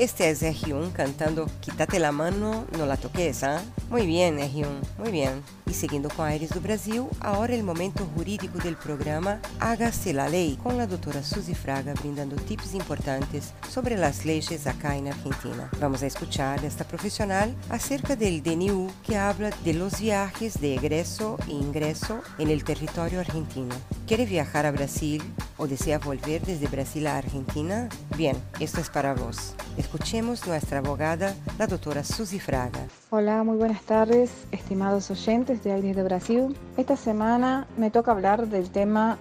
Este 0.01 0.31
es 0.31 0.41
R1 0.41 0.93
cantando 0.93 1.47
Quítate 1.59 1.99
la 1.99 2.11
mano, 2.11 2.65
no 2.75 2.87
la 2.87 2.97
toques, 2.97 3.43
¿ah? 3.43 3.61
Muy 3.91 4.07
bien, 4.07 4.39
R1, 4.39 4.65
muy 4.97 5.11
bien. 5.11 5.43
Y 5.71 5.73
siguiendo 5.73 6.09
con 6.09 6.27
Aires 6.27 6.49
do 6.49 6.59
Brasil, 6.59 7.05
ahora 7.21 7.55
el 7.55 7.63
momento 7.63 8.05
jurídico 8.13 8.57
del 8.57 8.75
programa 8.75 9.39
Hágase 9.61 10.11
la 10.11 10.27
Ley, 10.27 10.59
con 10.61 10.77
la 10.77 10.85
doctora 10.85 11.23
Suzy 11.23 11.55
Fraga 11.55 11.93
brindando 11.93 12.35
tips 12.35 12.73
importantes 12.73 13.53
sobre 13.69 13.95
las 13.95 14.25
leyes 14.25 14.67
acá 14.67 14.97
en 14.97 15.07
Argentina. 15.07 15.69
Vamos 15.79 16.03
a 16.03 16.07
escuchar 16.07 16.59
a 16.59 16.67
esta 16.67 16.83
profesional 16.83 17.55
acerca 17.69 18.17
del 18.17 18.43
DNU 18.43 18.91
que 19.07 19.17
habla 19.17 19.49
de 19.63 19.73
los 19.73 20.01
viajes 20.01 20.59
de 20.59 20.75
egreso 20.75 21.37
e 21.47 21.51
ingreso 21.51 22.19
en 22.37 22.49
el 22.49 22.65
territorio 22.65 23.21
argentino. 23.21 23.73
¿Quiere 24.07 24.25
viajar 24.25 24.65
a 24.65 24.71
Brasil 24.71 25.23
o 25.55 25.67
desea 25.67 25.99
volver 25.99 26.41
desde 26.41 26.67
Brasil 26.67 27.07
a 27.07 27.15
Argentina? 27.15 27.87
Bien, 28.17 28.35
esto 28.59 28.81
es 28.81 28.89
para 28.89 29.13
vos. 29.13 29.53
Escuchemos 29.77 30.45
nuestra 30.45 30.79
abogada, 30.79 31.33
la 31.57 31.65
doctora 31.65 32.03
Suzy 32.03 32.39
Fraga. 32.39 32.85
Hola, 33.09 33.43
muy 33.45 33.55
buenas 33.55 33.81
tardes, 33.83 34.31
estimados 34.51 35.09
oyentes 35.11 35.60
de 35.63 35.71
Aires 35.71 35.95
de 35.95 36.03
Brasil. 36.03 36.57
Esta 36.77 36.95
semana 36.95 37.67
me 37.77 37.91
toca 37.91 38.11
hablar 38.11 38.47
del 38.47 38.69
tema 38.69 39.17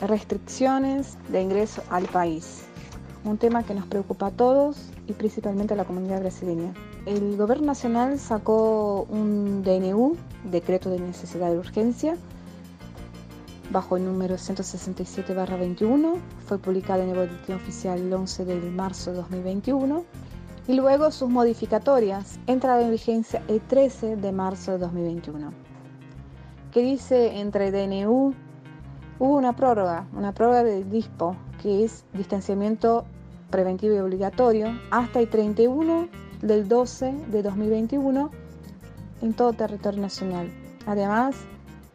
restricciones 0.00 1.16
de 1.28 1.42
ingreso 1.42 1.82
al 1.90 2.04
país, 2.06 2.64
un 3.24 3.38
tema 3.38 3.62
que 3.62 3.74
nos 3.74 3.86
preocupa 3.86 4.26
a 4.26 4.30
todos 4.30 4.90
y 5.06 5.12
principalmente 5.12 5.74
a 5.74 5.76
la 5.76 5.84
comunidad 5.84 6.20
brasileña. 6.20 6.72
El 7.06 7.36
gobierno 7.36 7.66
nacional 7.66 8.18
sacó 8.18 9.06
un 9.08 9.62
DNU, 9.62 10.16
decreto 10.50 10.90
de 10.90 11.00
necesidad 11.00 11.50
de 11.50 11.58
urgencia, 11.58 12.16
bajo 13.70 13.96
el 13.96 14.04
número 14.04 14.36
167-21, 14.36 16.14
fue 16.46 16.58
publicado 16.58 17.02
en 17.02 17.10
el 17.10 17.16
Boletín 17.16 17.56
Oficial 17.56 17.98
el 17.98 18.12
11 18.12 18.44
de 18.44 18.70
marzo 18.70 19.10
de 19.10 19.18
2021 19.18 20.04
y 20.66 20.74
luego 20.74 21.10
sus 21.10 21.30
modificatorias 21.30 22.38
entraron 22.46 22.84
en 22.84 22.90
vigencia 22.90 23.42
el 23.48 23.60
13 23.60 24.16
de 24.16 24.32
marzo 24.32 24.72
de 24.72 24.78
2021. 24.78 25.67
Que 26.78 26.84
dice 26.84 27.40
entre 27.40 27.72
DNU 27.72 28.34
hubo 29.18 29.36
una 29.36 29.56
prórroga, 29.56 30.06
una 30.12 30.32
prórroga 30.32 30.62
del 30.62 30.88
DISPO, 30.88 31.34
que 31.60 31.82
es 31.82 32.04
distanciamiento 32.12 33.04
preventivo 33.50 33.96
y 33.96 33.98
obligatorio, 33.98 34.68
hasta 34.92 35.18
el 35.18 35.28
31 35.28 36.08
del 36.40 36.68
12 36.68 37.12
de 37.32 37.42
2021 37.42 38.30
en 39.22 39.34
todo 39.34 39.54
territorio 39.54 40.00
nacional. 40.00 40.52
Además, 40.86 41.34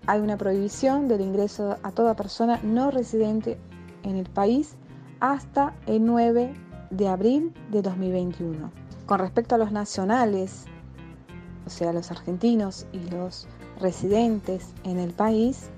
hay 0.06 0.20
una 0.20 0.36
prohibición 0.36 1.08
del 1.08 1.22
ingreso 1.22 1.78
a 1.82 1.92
toda 1.94 2.18
persona 2.18 2.60
no 2.62 2.92
residente 2.92 3.58
en 4.04 4.18
el 4.18 4.28
país 4.30 4.76
hasta 5.22 5.74
el 5.86 6.06
9 6.06 6.54
de 6.90 7.08
abril 7.08 7.54
de 7.72 7.82
2021. 7.82 8.70
Con 9.06 9.20
respecto 9.20 9.56
a 9.56 9.60
los 9.60 9.72
nacionales, 9.72 10.66
o 11.66 11.70
sea, 11.70 11.94
los 11.94 12.12
argentinos 12.12 12.86
y 12.92 13.00
los 13.10 13.48
residentes 13.80 14.68
en 14.84 15.00
el 15.00 15.12
país, 15.12 15.70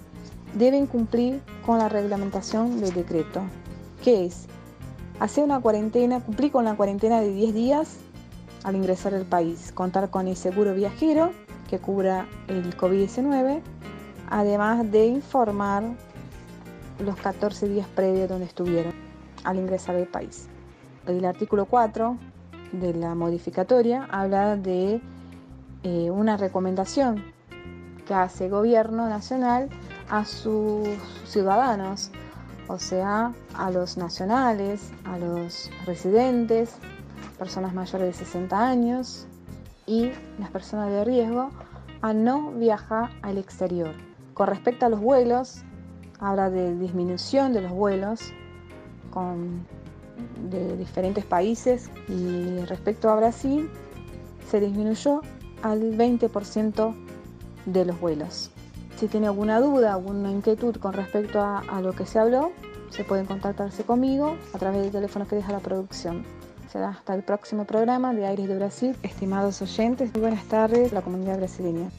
deben 0.53 0.87
cumplir 0.87 1.41
con 1.65 1.79
la 1.79 1.89
reglamentación 1.89 2.79
del 2.79 2.93
decreto, 2.93 3.41
que 4.03 4.25
es 4.25 4.45
hacer 5.19 5.43
una 5.43 5.59
cuarentena, 5.59 6.19
cumplir 6.21 6.51
con 6.51 6.65
la 6.65 6.75
cuarentena 6.75 7.21
de 7.21 7.31
10 7.31 7.53
días 7.53 7.97
al 8.63 8.75
ingresar 8.75 9.13
al 9.13 9.25
país, 9.25 9.71
contar 9.73 10.09
con 10.09 10.27
el 10.27 10.35
seguro 10.35 10.73
viajero 10.73 11.31
que 11.69 11.79
cubra 11.79 12.27
el 12.47 12.75
COVID-19, 12.77 13.61
además 14.29 14.91
de 14.91 15.07
informar 15.07 15.83
los 16.99 17.15
14 17.17 17.67
días 17.67 17.87
previos 17.87 18.29
donde 18.29 18.45
estuvieron 18.45 18.93
al 19.43 19.57
ingresar 19.57 19.95
al 19.95 20.07
país. 20.07 20.47
El 21.07 21.23
artículo 21.25 21.65
4 21.65 22.17
de 22.71 22.93
la 22.93 23.13
modificatoria 23.15 24.07
habla 24.09 24.55
de 24.55 25.01
eh, 25.83 26.09
una 26.09 26.37
recomendación 26.37 27.34
que 28.05 28.13
hace 28.13 28.49
gobierno 28.49 29.07
nacional 29.09 29.69
a 30.09 30.25
sus 30.25 30.87
ciudadanos, 31.25 32.11
o 32.67 32.79
sea, 32.79 33.33
a 33.53 33.71
los 33.71 33.97
nacionales, 33.97 34.91
a 35.05 35.17
los 35.17 35.69
residentes, 35.85 36.75
personas 37.37 37.73
mayores 37.73 38.07
de 38.07 38.25
60 38.25 38.67
años 38.67 39.27
y 39.85 40.11
las 40.39 40.49
personas 40.51 40.89
de 40.89 41.03
riesgo 41.03 41.49
a 42.01 42.13
no 42.13 42.51
viajar 42.51 43.09
al 43.21 43.37
exterior. 43.37 43.91
Con 44.33 44.47
respecto 44.47 44.85
a 44.85 44.89
los 44.89 44.99
vuelos, 44.99 45.63
habla 46.19 46.49
de 46.49 46.77
disminución 46.77 47.53
de 47.53 47.61
los 47.61 47.71
vuelos 47.71 48.31
con, 49.11 49.65
de 50.49 50.77
diferentes 50.77 51.25
países 51.25 51.89
y 52.07 52.59
respecto 52.65 53.09
a 53.09 53.15
Brasil 53.15 53.69
se 54.49 54.59
disminuyó 54.59 55.21
al 55.61 55.97
20% 55.97 57.04
de 57.65 57.85
los 57.85 57.99
vuelos. 57.99 58.51
Si 58.97 59.07
tiene 59.07 59.27
alguna 59.27 59.59
duda, 59.59 59.93
alguna 59.93 60.31
inquietud 60.31 60.77
con 60.77 60.93
respecto 60.93 61.41
a, 61.41 61.81
lo 61.81 61.93
que 61.93 62.05
se 62.05 62.17
habló, 62.17 62.51
se 62.89 63.03
pueden 63.03 63.25
contactarse 63.25 63.83
conmigo 63.83 64.37
a 64.53 64.57
través 64.57 64.81
del 64.81 64.91
teléfono 64.91 65.27
que 65.27 65.35
deja 65.35 65.51
la 65.51 65.59
producción. 65.59 66.23
Será 66.71 66.89
hasta 66.89 67.13
el 67.13 67.23
próximo 67.23 67.65
programa 67.65 68.13
de 68.13 68.25
Aires 68.25 68.47
de 68.47 68.55
Brasil. 68.55 68.95
Estimados 69.03 69.61
oyentes, 69.61 70.13
muy 70.13 70.21
buenas 70.21 70.45
tardes, 70.45 70.93
la 70.93 71.01
comunidad 71.01 71.37
brasileña. 71.37 71.89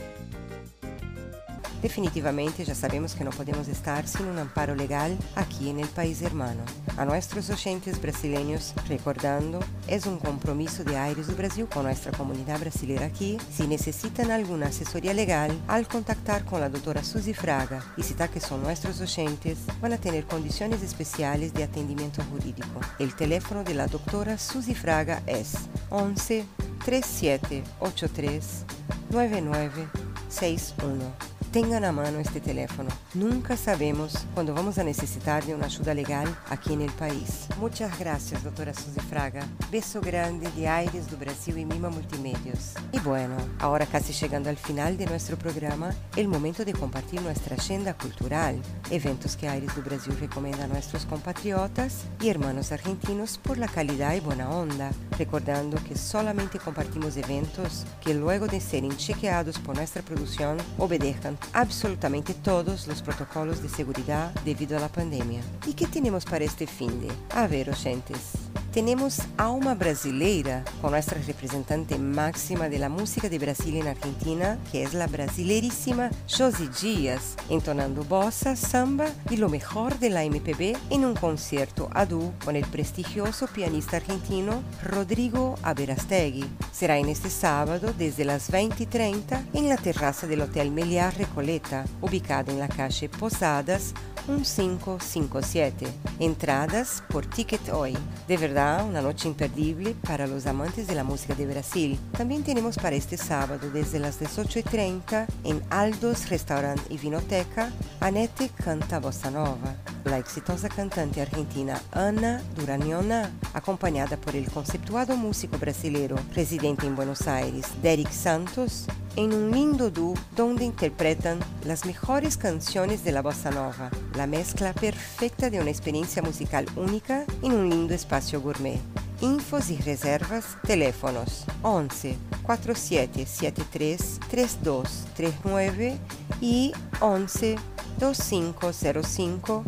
Definitivamente 1.87 2.65
ya 2.65 2.75
sabemos 2.75 3.15
que 3.15 3.23
no 3.23 3.31
podemos 3.31 3.69
estar 3.69 4.09
sin 4.09 4.27
un 4.27 4.41
amparo 4.41 4.75
legal 4.75 5.17
aquí 5.37 5.71
en 5.71 5.79
el 5.79 5.87
país 5.87 6.21
hermano. 6.21 6.65
A 6.97 7.05
nuestros 7.05 7.49
oyentes 7.49 8.03
brasileños, 8.03 8.75
recordando, 8.89 9.61
es 9.87 10.05
un 10.05 10.19
compromiso 10.19 10.83
de 10.83 10.97
Aires 10.97 11.29
do 11.29 11.37
Brasil 11.37 11.69
con 11.73 11.85
nuestra 11.85 12.11
comunidad 12.11 12.59
brasileña 12.59 13.07
aquí. 13.07 13.39
Si 13.53 13.69
necesitan 13.69 14.33
alguna 14.33 14.67
asesoría 14.67 15.15
legal, 15.15 15.57
al 15.69 15.87
contactar 15.87 16.45
con 16.45 16.61
la 16.61 16.69
doctora 16.69 17.05
Suzy 17.05 17.35
Fraga 17.35 17.85
y 17.97 18.03
citar 18.03 18.31
que 18.31 18.41
son 18.41 18.65
nuestros 18.65 19.01
oyentes, 19.01 19.59
van 19.81 19.93
a 19.93 19.99
tener 19.99 20.27
condiciones 20.27 20.83
especiales 20.83 21.55
de 21.55 21.63
atendimiento 21.63 22.21
jurídico. 22.25 22.81
El 22.99 23.15
teléfono 23.15 23.63
de 23.63 23.75
la 23.75 23.87
doctora 23.87 24.39
Suzy 24.39 24.75
Fraga 24.75 25.23
es 25.25 25.55
11 25.91 26.45
3783 26.85 28.65
9961. 29.11 31.36
Tengan 31.57 31.87
a 31.87 31.91
mano 31.91 32.19
este 32.19 32.39
teléfono. 32.39 32.91
Nunca 33.15 33.57
sabemos 33.57 34.27
cuando 34.35 34.53
vamos 34.53 34.77
a 34.77 34.85
necesitar 34.85 35.43
de 35.43 35.55
una 35.55 35.65
ayuda 35.65 35.95
legal 35.95 36.29
aquí 36.51 36.75
en 36.75 36.83
el 36.83 36.91
país. 36.91 37.47
Muchas 37.59 37.99
gracias, 37.99 38.45
doctora 38.45 38.75
Suzy 38.75 39.01
Fraga. 39.01 39.43
Beso 39.73 40.03
grande 40.03 40.51
de 40.51 40.69
Aires 40.69 41.11
do 41.11 41.17
Brasil 41.17 41.57
y 41.57 41.65
Mima 41.65 41.89
Multimedios. 41.89 42.75
Y 42.93 42.99
bueno, 42.99 43.37
ahora 43.59 43.87
casi 43.87 44.13
llegando 44.13 44.51
al 44.51 44.59
final 44.59 44.99
de 44.99 45.07
nuestro 45.07 45.39
programa, 45.39 45.95
el 46.17 46.29
momento 46.29 46.63
de 46.63 46.75
compartir 46.75 47.23
nuestra 47.23 47.57
agenda 47.57 47.95
cultural, 47.95 48.61
eventos 48.91 49.35
que 49.35 49.49
Aires 49.49 49.75
do 49.75 49.81
Brasil 49.81 50.15
recomienda 50.21 50.65
a 50.65 50.69
nuestros 50.69 51.07
compatriotas 51.07 52.05
y 52.21 52.29
hermanos 52.29 52.71
argentinos 52.71 53.39
por 53.39 53.57
la 53.57 53.69
calidad 53.69 54.13
y 54.13 54.21
buena 54.21 54.51
onda, 54.51 54.91
recordando 55.17 55.83
que 55.83 55.97
solamente 55.97 56.59
compartimos 56.59 57.17
eventos 57.17 57.87
que 58.03 58.13
luego 58.13 58.47
de 58.47 58.61
serem 58.61 58.95
chequeados 58.95 59.59
por 59.59 59.75
nuestra 59.75 60.03
producción 60.03 60.59
obedezcan 60.77 61.39
absolutamente 61.53 62.35
todos 62.35 62.87
los 62.87 63.03
protocolos 63.03 63.63
de 63.63 63.69
seguridad 63.69 64.33
debido 64.45 64.77
a 64.77 64.81
la 64.81 64.89
pandemia. 64.89 65.43
¿Y 65.67 65.75
qué 65.75 65.87
tenemos 65.87 66.25
para 66.25 66.45
este 66.45 66.67
fin 66.67 67.01
de? 67.01 67.09
A 67.31 67.47
ver, 67.47 67.71
oyentes. 67.71 68.33
Tenemos 68.77 69.21
Alma 69.39 69.75
Brasileira 69.75 70.63
con 70.83 70.91
nuestra 70.91 71.19
representante 71.23 71.97
máxima 71.97 72.69
de 72.69 72.79
la 72.79 72.91
música 72.91 73.31
de 73.31 73.39
Brasil 73.39 73.75
en 73.77 73.89
Argentina, 73.89 74.59
que 74.71 74.83
es 74.83 74.93
la 74.93 75.07
brasileirísima 75.07 76.11
Josie 76.29 76.69
Dias, 76.83 77.37
entonando 77.49 78.05
bossa, 78.05 78.55
samba 78.55 79.07
y 79.31 79.39
lo 79.39 79.49
mejor 79.49 79.99
de 79.99 80.11
la 80.11 80.27
MPB 80.27 80.77
en 80.91 81.07
un 81.07 81.15
concierto 81.15 81.89
a 81.95 82.05
dúo 82.05 82.35
con 82.45 82.55
el 82.55 82.67
prestigioso 82.67 83.47
pianista 83.47 83.97
argentino 83.97 84.63
Rodrigo 84.85 85.55
Aberastegui. 85.63 86.45
Será 86.71 86.99
en 86.99 87.09
este 87.09 87.31
sábado 87.31 87.95
desde 87.97 88.27
las 88.27 88.51
20:30 88.51 89.43
en 89.55 89.71
la 89.71 89.79
terraza 89.79 90.27
del 90.27 90.43
Hotel 90.43 90.71
Meliá 90.71 91.11
Recoleta, 91.13 91.87
ubicado 92.03 92.53
en 92.53 92.59
la 92.59 92.69
calle 92.69 93.09
Posadas 93.09 93.95
1557. 94.29 95.87
Entradas 96.19 97.03
por 97.09 97.27
Ticket 97.27 97.69
Hoy. 97.71 97.97
De 98.27 98.37
verdad, 98.37 98.66
una 98.67 99.01
noche 99.01 99.29
imperdible 99.29 99.95
para 100.07 100.27
los 100.27 100.47
amantes 100.47 100.87
de 100.87 100.95
la 100.95 101.05
música 101.05 101.35
de 101.35 101.47
Brasil. 101.47 101.99
También 102.17 102.43
tenemos 102.43 102.77
para 102.77 102.97
este 102.97 103.17
sábado 103.17 103.71
desde 103.71 103.99
las 103.99 104.21
18.30 104.21 105.27
en 105.45 105.63
Aldos 105.71 106.29
Restaurant 106.29 106.81
y 106.91 106.99
Vinoteca, 106.99 107.71
Anete 108.01 108.51
canta 108.63 108.99
bossa 108.99 109.31
nova. 109.31 109.77
La 110.05 110.19
exitosa 110.19 110.69
cantante 110.69 111.21
argentina 111.21 111.81
Ana 111.93 112.43
Duraniona, 112.57 113.31
acompañada 113.55 114.17
por 114.17 114.35
el 114.37 114.51
conceptuado 114.51 115.17
músico 115.17 115.59
brasileño 115.59 116.17
residente 116.35 116.87
en 116.87 116.97
Buenos 116.97 117.27
Aires, 117.29 117.67
Derek 117.83 118.11
Santos, 118.11 118.87
en 119.17 119.33
un 119.33 119.51
lindo 119.51 119.91
dúo 119.91 120.15
donde 120.37 120.65
interpretan 120.65 121.41
las 121.65 121.87
mejores 121.87 122.37
canciones 122.37 123.03
de 123.03 123.13
la 123.13 123.23
bossa 123.23 123.51
nova, 123.51 123.91
la 124.15 124.27
mezcla 124.27 124.73
perfecta 124.73 125.51
de 125.51 125.61
una 125.61 125.71
experiencia 125.71 126.23
musical 126.23 126.67
única 126.77 127.25
en 127.43 127.53
un 127.53 127.69
lindo 127.69 127.95
espacio 127.95 128.41
gourmet. 128.41 128.79
Infos 129.23 129.71
y 129.71 129.79
reservas, 129.79 130.59
teléfonos 130.67 131.45
11 131.63 132.17
4773 132.43 134.21
3239 134.29 135.99
y 136.41 136.73
11 137.01 137.57
2505 137.99 139.65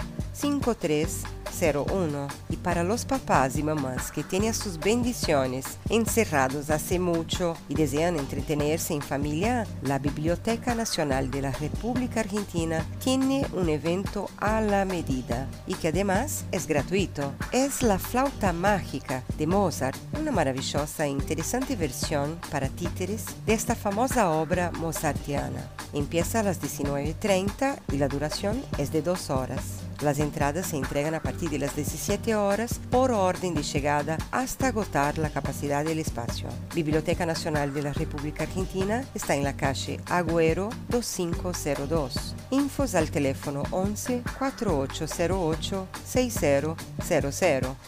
5301. 1.51 2.29
Y 2.51 2.57
para 2.57 2.83
los 2.85 3.05
papás 3.05 3.57
y 3.57 3.63
mamás 3.63 4.11
que 4.11 4.23
tienen 4.23 4.55
sus 4.55 4.79
bendiciones 4.79 5.79
encerrados 5.89 6.71
hace 6.71 6.99
mucho 6.99 7.57
y 7.69 7.75
desean 7.75 8.17
entretenerse 8.17 8.95
en 8.95 9.03
familia, 9.03 9.67
la 9.83 9.99
Biblioteca 9.99 10.75
Nacional 10.75 11.31
de 11.31 11.43
la 11.43 11.53
República 11.53 12.21
Argentina 12.21 12.85
tiene 13.03 13.47
un 13.53 13.69
evento 13.69 14.29
a 14.39 14.61
la 14.61 14.85
medida 14.85 15.49
y 15.67 15.75
que 15.75 15.89
además 15.89 16.45
es 16.53 16.67
gratuito. 16.67 17.33
Es 17.53 17.83
la 17.83 17.99
flauta 17.99 18.53
mágica 18.53 19.23
de 19.37 19.47
Mozart, 19.47 19.99
una 20.19 20.31
maravillosa 20.31 21.07
e 21.07 21.11
interesante 21.11 21.77
versión 21.77 22.39
para 22.51 22.69
títeres 22.69 23.25
de 23.47 23.55
esta 23.55 23.75
famosa 23.75 24.31
obra 24.31 24.71
mozartiana. 24.73 25.69
Empieza 25.93 26.41
a 26.41 26.43
las 26.43 26.61
19.30 26.61 27.79
y 27.93 27.97
la 27.97 28.09
duración 28.09 28.63
es 28.79 28.93
de 28.93 29.03
dos 29.03 29.31
horas. 29.31 29.88
Las 30.01 30.21
entradas 30.21 30.69
se 30.69 30.77
entregan 30.77 31.17
a 31.17 31.23
partir 31.23 31.51
de 31.51 31.59
las 31.59 31.75
17 31.75 32.37
horas 32.37 32.81
por 32.89 33.11
orden 33.11 33.55
de 33.55 33.65
llegada 33.65 34.17
hasta 34.31 34.69
agotar 34.69 35.19
la 35.19 35.29
capacidad 35.29 35.85
del 35.85 35.99
espacio. 35.99 36.49
Biblioteca 36.73 37.27
Nacional 37.27 37.75
de 37.75 37.83
la 37.83 37.93
República 37.93 38.45
Argentina 38.45 39.05
está 39.17 39.35
en 39.35 39.43
la 39.43 39.57
calle 39.57 39.99
Agüero 40.07 40.71
2502. 40.89 42.37
Infos 42.53 42.95
al 42.95 43.11
teléfono 43.11 43.65
11 43.73 44.23
4808 44.39 45.89
6000. 46.05 46.77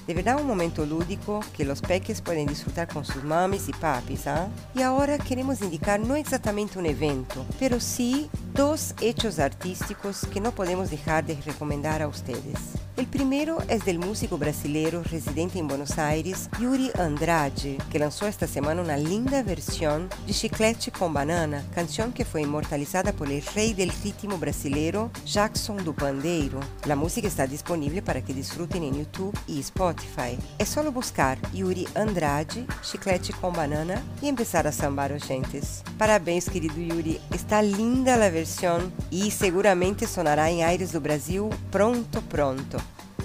De 0.07 0.15
verdad 0.15 0.41
un 0.41 0.49
momento 0.49 0.85
lúdico 0.87 1.41
que 1.57 1.65
los 1.65 1.81
peques 1.81 2.23
pueden 2.23 2.47
disfrutar 2.47 2.89
con 2.89 3.05
sus 3.05 3.23
mamis 3.23 3.69
y 3.69 3.73
papis. 3.73 4.27
¿ah? 4.27 4.49
Y 4.75 4.83
ahora 4.83 5.17
queremos 5.17 5.61
indicar 5.61 6.01
no 6.01 6.17
exactamente 6.17 6.77
un 6.77 6.87
evento, 6.87 7.47
pero 7.61 7.79
sí 7.79 8.29
dos 8.55 8.95
hechos 9.01 9.39
artísticos 9.39 10.27
que 10.33 10.41
no 10.41 10.51
podemos 10.53 10.91
dejar 10.91 11.25
de 11.25 11.41
recomendar 11.43 12.00
para 12.01 12.09
ustedes. 12.09 12.80
El 12.97 13.07
primero 13.07 13.59
es 13.69 13.85
del 13.87 13.99
músico 13.99 14.37
brasileño 14.37 15.03
residente 15.03 15.59
en 15.59 15.69
Buenos 15.69 15.99
Aires, 15.99 16.51
Yuri 16.61 16.91
Andrade, 16.99 17.79
que 17.91 17.99
lanzó 17.99 18.27
esta 18.27 18.47
semana 18.47 18.83
una 18.83 18.97
linda 18.99 19.43
versión 19.43 20.09
de 20.27 20.35
Chiclete 20.35 20.91
con 20.91 21.15
Banana, 21.15 21.65
canción 21.75 22.13
que 22.13 22.27
fue 22.27 22.43
inmortalizada 22.43 23.13
por 23.13 23.31
el 23.31 23.43
rey 23.55 23.73
del 23.73 23.91
ritmo 24.03 24.37
brasileño, 24.37 25.11
Jackson 25.25 25.83
do 25.83 25.95
Pandeiro. 25.95 26.61
La 26.85 26.95
música 26.95 27.27
está 27.27 27.47
disponible 27.47 28.03
para 28.03 28.23
que 28.23 28.35
disfruten 28.35 28.83
en 28.83 28.99
YouTube 28.99 29.39
y 29.47 29.61
Spotify. 29.61 30.37
Es 30.59 30.69
solo 30.69 30.93
buscar 30.93 31.39
Yuri 31.53 31.89
Andrade, 31.95 32.67
Chiclete 32.83 33.33
com 33.41 33.55
Banana 33.55 34.03
y 34.21 34.29
empezar 34.29 34.67
a 34.67 34.73
sambar 34.73 35.13
oyentes. 35.13 35.83
Parabéns, 35.97 36.51
querido 36.51 36.77
Yuri. 36.77 37.19
Está 37.33 37.63
linda 37.63 38.17
la 38.17 38.31
versión 38.31 38.93
y 39.11 39.31
seguramente 39.31 40.07
sonará 40.07 40.51
en 40.51 40.65
Aires 40.65 40.93
do 40.93 41.01
Brasil 41.01 41.49
pronto, 41.71 42.21
pronto. 42.23 42.79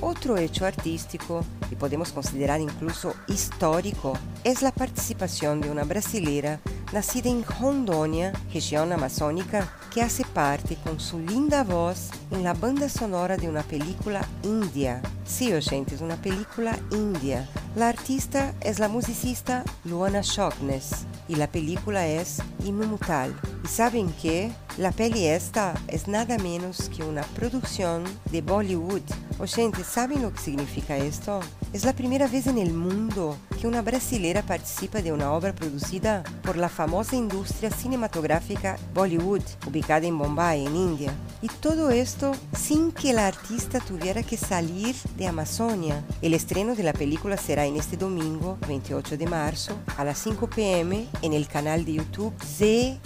Otro 0.08 0.38
hecho 0.38 0.68
artístico, 0.68 1.44
y 1.72 1.76
podemos 1.76 2.12
considerar 2.12 2.62
incluso 2.62 3.16
histórico, 3.28 4.14
es 4.44 4.62
la 4.62 4.72
participación 4.72 5.62
de 5.62 5.72
una 5.72 5.84
brasilera 5.84 6.60
nacida 6.94 7.28
en 7.32 7.44
Rondônia, 7.44 8.32
región 8.54 8.94
amazónica, 8.94 9.68
que 9.92 10.04
hace 10.04 10.24
parte 10.24 10.78
con 10.84 11.00
su 11.00 11.18
linda 11.18 11.64
voz 11.64 12.12
en 12.30 12.44
la 12.44 12.54
banda 12.54 12.88
sonora 12.88 13.36
de 13.36 13.50
una 13.50 13.64
película 13.64 14.24
india. 14.44 15.02
Sí, 15.26 15.52
oyentes, 15.52 16.02
una 16.02 16.18
película 16.18 16.78
india. 16.92 17.50
La 17.76 17.90
artista 17.90 18.54
es 18.62 18.78
la 18.78 18.90
musicista 18.90 19.64
Luana 19.86 20.22
Shockness 20.22 21.08
y 21.28 21.34
la 21.34 21.48
película 21.48 22.06
es 22.06 22.44
Inumutal. 22.64 23.34
¿Y 23.66 23.68
saben 23.68 24.14
qué? 24.22 24.52
La 24.78 24.92
peli 24.92 25.26
esta 25.26 25.74
es 25.88 26.08
nada 26.08 26.38
menos 26.38 26.88
que 26.90 27.02
una 27.02 27.24
producción 27.24 28.04
de 28.30 28.44
Bollywood. 28.44 29.02
Oyentes, 29.40 29.88
¿saben 29.88 30.22
lo 30.22 30.32
que 30.34 30.40
significa 30.40 30.98
esto? 30.98 31.40
Es 31.74 31.84
la 31.84 31.94
primera 31.94 32.28
vez 32.28 32.46
en 32.46 32.58
el 32.58 32.74
mundo 32.74 33.38
que 33.60 33.68
una 33.68 33.82
brasilera 33.82 34.44
participa 34.44 35.02
de 35.02 35.12
una 35.14 35.32
obra 35.32 35.56
producida 35.56 36.24
por 36.44 36.58
la 36.58 36.70
famosa 36.70 37.16
industria 37.16 37.72
cinematográfica 37.72 38.78
Bollywood, 38.94 39.42
ubicada 39.66 40.06
en 40.06 40.18
Bombay, 40.18 40.66
en 40.66 40.76
India. 40.76 41.14
Y 41.42 41.48
todo 41.48 41.90
esto 41.90 42.34
sin 42.58 42.92
que 42.92 43.14
la 43.14 43.28
artista 43.28 43.80
tuviera 43.80 44.24
que 44.24 44.38
salir 44.38 44.96
de 45.18 45.28
Amazonia. 45.28 46.04
El 46.22 46.34
estreno 46.34 46.76
de 46.76 46.84
la 46.84 46.94
película 46.94 47.38
será 47.38 47.66
en 47.66 47.78
este 47.78 47.98
domingo, 47.98 48.58
28 48.68 49.18
de 49.18 49.28
marzo, 49.28 49.74
a 49.98 50.04
las 50.04 50.20
5 50.20 50.50
pm, 50.50 51.08
en 51.22 51.34
el 51.34 51.48
canal 51.48 51.86
de 51.86 51.94
YouTube 51.94 52.34
Z 52.44 53.00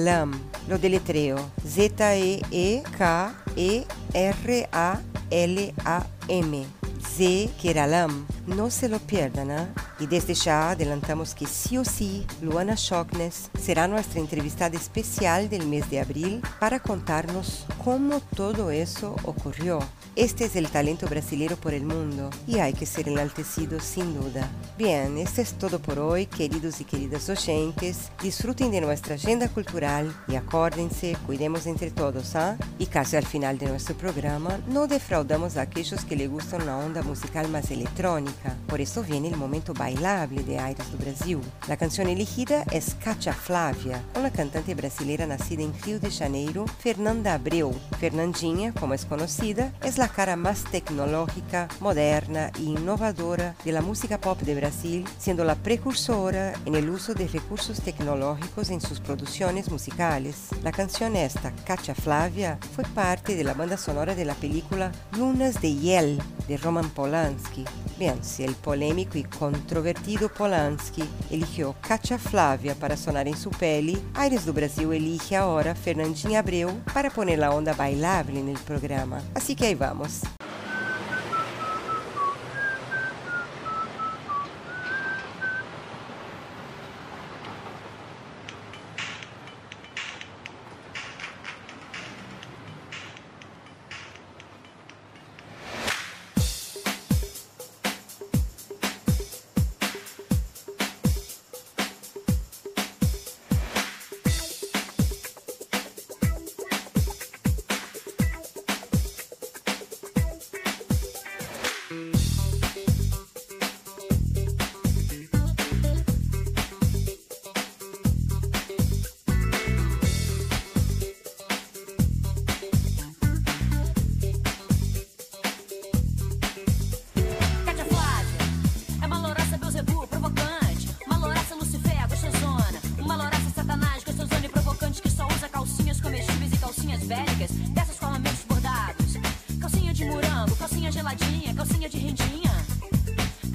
Keralam. 0.00 0.32
Lo 0.66 0.78
deletreo 0.78 1.36
Z-E-K-E-R-A-L-A-M. 1.66 2.66
Z 7.00 7.50
Keralam. 7.60 8.26
No 8.46 8.70
se 8.70 8.88
lo 8.88 8.98
pierdan, 8.98 9.50
¿eh? 9.50 9.66
Y 9.98 10.06
desde 10.06 10.32
ya 10.34 10.70
adelantamos 10.70 11.34
que 11.34 11.46
sí 11.46 11.76
o 11.76 11.84
sí, 11.84 12.26
Luana 12.40 12.76
Shockness 12.76 13.50
será 13.60 13.86
nuestra 13.88 14.20
entrevistada 14.20 14.76
especial 14.76 15.50
del 15.50 15.66
mes 15.66 15.90
de 15.90 16.00
abril 16.00 16.40
para 16.58 16.80
contarnos 16.80 17.66
cómo 17.84 18.20
todo 18.34 18.70
eso 18.70 19.16
ocurrió. 19.24 19.80
Este 20.16 20.46
es 20.46 20.56
el 20.56 20.68
talento 20.68 21.06
brasileño 21.06 21.54
por 21.56 21.72
el 21.72 21.84
mundo 21.84 22.30
y 22.46 22.58
hay 22.58 22.72
que 22.72 22.84
ser 22.84 23.08
enaltecido 23.08 23.78
sin 23.78 24.12
duda. 24.12 24.50
Bien, 24.76 25.16
esto 25.18 25.40
es 25.40 25.52
todo 25.52 25.78
por 25.78 26.00
hoy, 26.00 26.26
queridos 26.26 26.80
y 26.80 26.84
queridas 26.84 27.28
oyentes. 27.28 28.10
Disfruten 28.20 28.72
de 28.72 28.80
nuestra 28.80 29.14
agenda 29.14 29.48
cultural 29.48 30.12
y 30.26 30.34
acórdense, 30.34 31.16
cuidemos 31.26 31.66
entre 31.66 31.92
todos, 31.92 32.34
¿ah? 32.34 32.56
¿eh? 32.58 32.64
Y 32.80 32.86
casi 32.86 33.16
al 33.16 33.24
final 33.24 33.56
de 33.58 33.68
nuestro 33.68 33.96
programa, 33.96 34.58
no 34.68 34.88
defraudamos 34.88 35.56
a 35.56 35.62
aquellos 35.62 36.04
que 36.04 36.16
les 36.16 36.28
gustan 36.28 36.62
una 36.62 36.78
onda 36.78 37.02
musical 37.02 37.48
más 37.48 37.70
electrónica. 37.70 38.56
Por 38.66 38.80
eso 38.80 39.04
viene 39.04 39.28
el 39.28 39.36
momento 39.36 39.74
bailable 39.74 40.42
de 40.42 40.58
Aires 40.58 40.90
do 40.90 40.98
Brasil. 40.98 41.38
La 41.68 41.76
canción 41.76 42.08
elegida 42.08 42.64
es 42.72 42.96
Cacha 42.96 43.32
Flávia, 43.32 44.02
una 44.18 44.32
cantante 44.32 44.74
brasileña 44.74 45.26
nacida 45.26 45.62
en 45.62 45.72
Rio 45.82 46.00
de 46.00 46.10
Janeiro, 46.10 46.64
Fernanda 46.80 47.34
Abreu. 47.34 47.72
Fernandinha, 48.00 48.72
como 48.72 48.94
es 48.94 49.04
conocida, 49.04 49.72
es 49.84 49.99
la 50.00 50.08
cara 50.08 50.34
más 50.34 50.64
tecnológica, 50.64 51.68
moderna 51.78 52.50
e 52.58 52.62
innovadora 52.62 53.54
de 53.66 53.70
la 53.70 53.82
música 53.82 54.18
pop 54.18 54.40
de 54.40 54.54
Brasil, 54.54 55.04
siendo 55.18 55.44
la 55.44 55.56
precursora 55.56 56.54
en 56.64 56.74
el 56.74 56.88
uso 56.88 57.12
de 57.12 57.28
recursos 57.28 57.82
tecnológicos 57.82 58.70
en 58.70 58.80
sus 58.80 58.98
producciones 58.98 59.70
musicales. 59.70 60.48
La 60.62 60.72
canción 60.72 61.16
esta, 61.16 61.52
Cacha 61.66 61.94
Flavia, 61.94 62.58
fue 62.74 62.84
parte 62.84 63.36
de 63.36 63.44
la 63.44 63.52
banda 63.52 63.76
sonora 63.76 64.14
de 64.14 64.24
la 64.24 64.32
película 64.32 64.90
Lunas 65.18 65.60
de 65.60 65.74
Hiel 65.74 66.18
de 66.48 66.56
Roman 66.56 66.88
Polanski. 66.88 67.66
Bien, 67.98 68.24
si 68.24 68.42
el 68.44 68.54
polémico 68.54 69.18
y 69.18 69.24
controvertido 69.24 70.30
Polanski 70.30 71.04
eligió 71.30 71.74
Cacha 71.86 72.16
Flavia 72.16 72.74
para 72.74 72.96
sonar 72.96 73.28
en 73.28 73.36
su 73.36 73.50
peli, 73.50 74.02
Aires 74.14 74.46
do 74.46 74.54
Brasil 74.54 74.90
elige 74.94 75.36
ahora 75.36 75.74
Fernandinha 75.74 76.38
Abreu 76.38 76.70
para 76.94 77.10
poner 77.10 77.38
la 77.38 77.50
onda 77.50 77.74
bailable 77.74 78.40
en 78.40 78.48
el 78.48 78.58
programa. 78.60 79.20
Así 79.34 79.54
que 79.54 79.66
ahí 79.66 79.74
va 79.74 79.89
regresamos. 79.90 80.39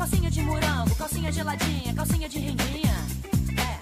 Calcinha 0.06 0.30
de 0.30 0.42
morango, 0.44 0.96
calcinha 0.98 1.32
geladinha, 1.32 1.92
calcinha 1.96 2.30
de 2.30 2.38
rendinha. 2.38 2.94
É, 3.58 3.80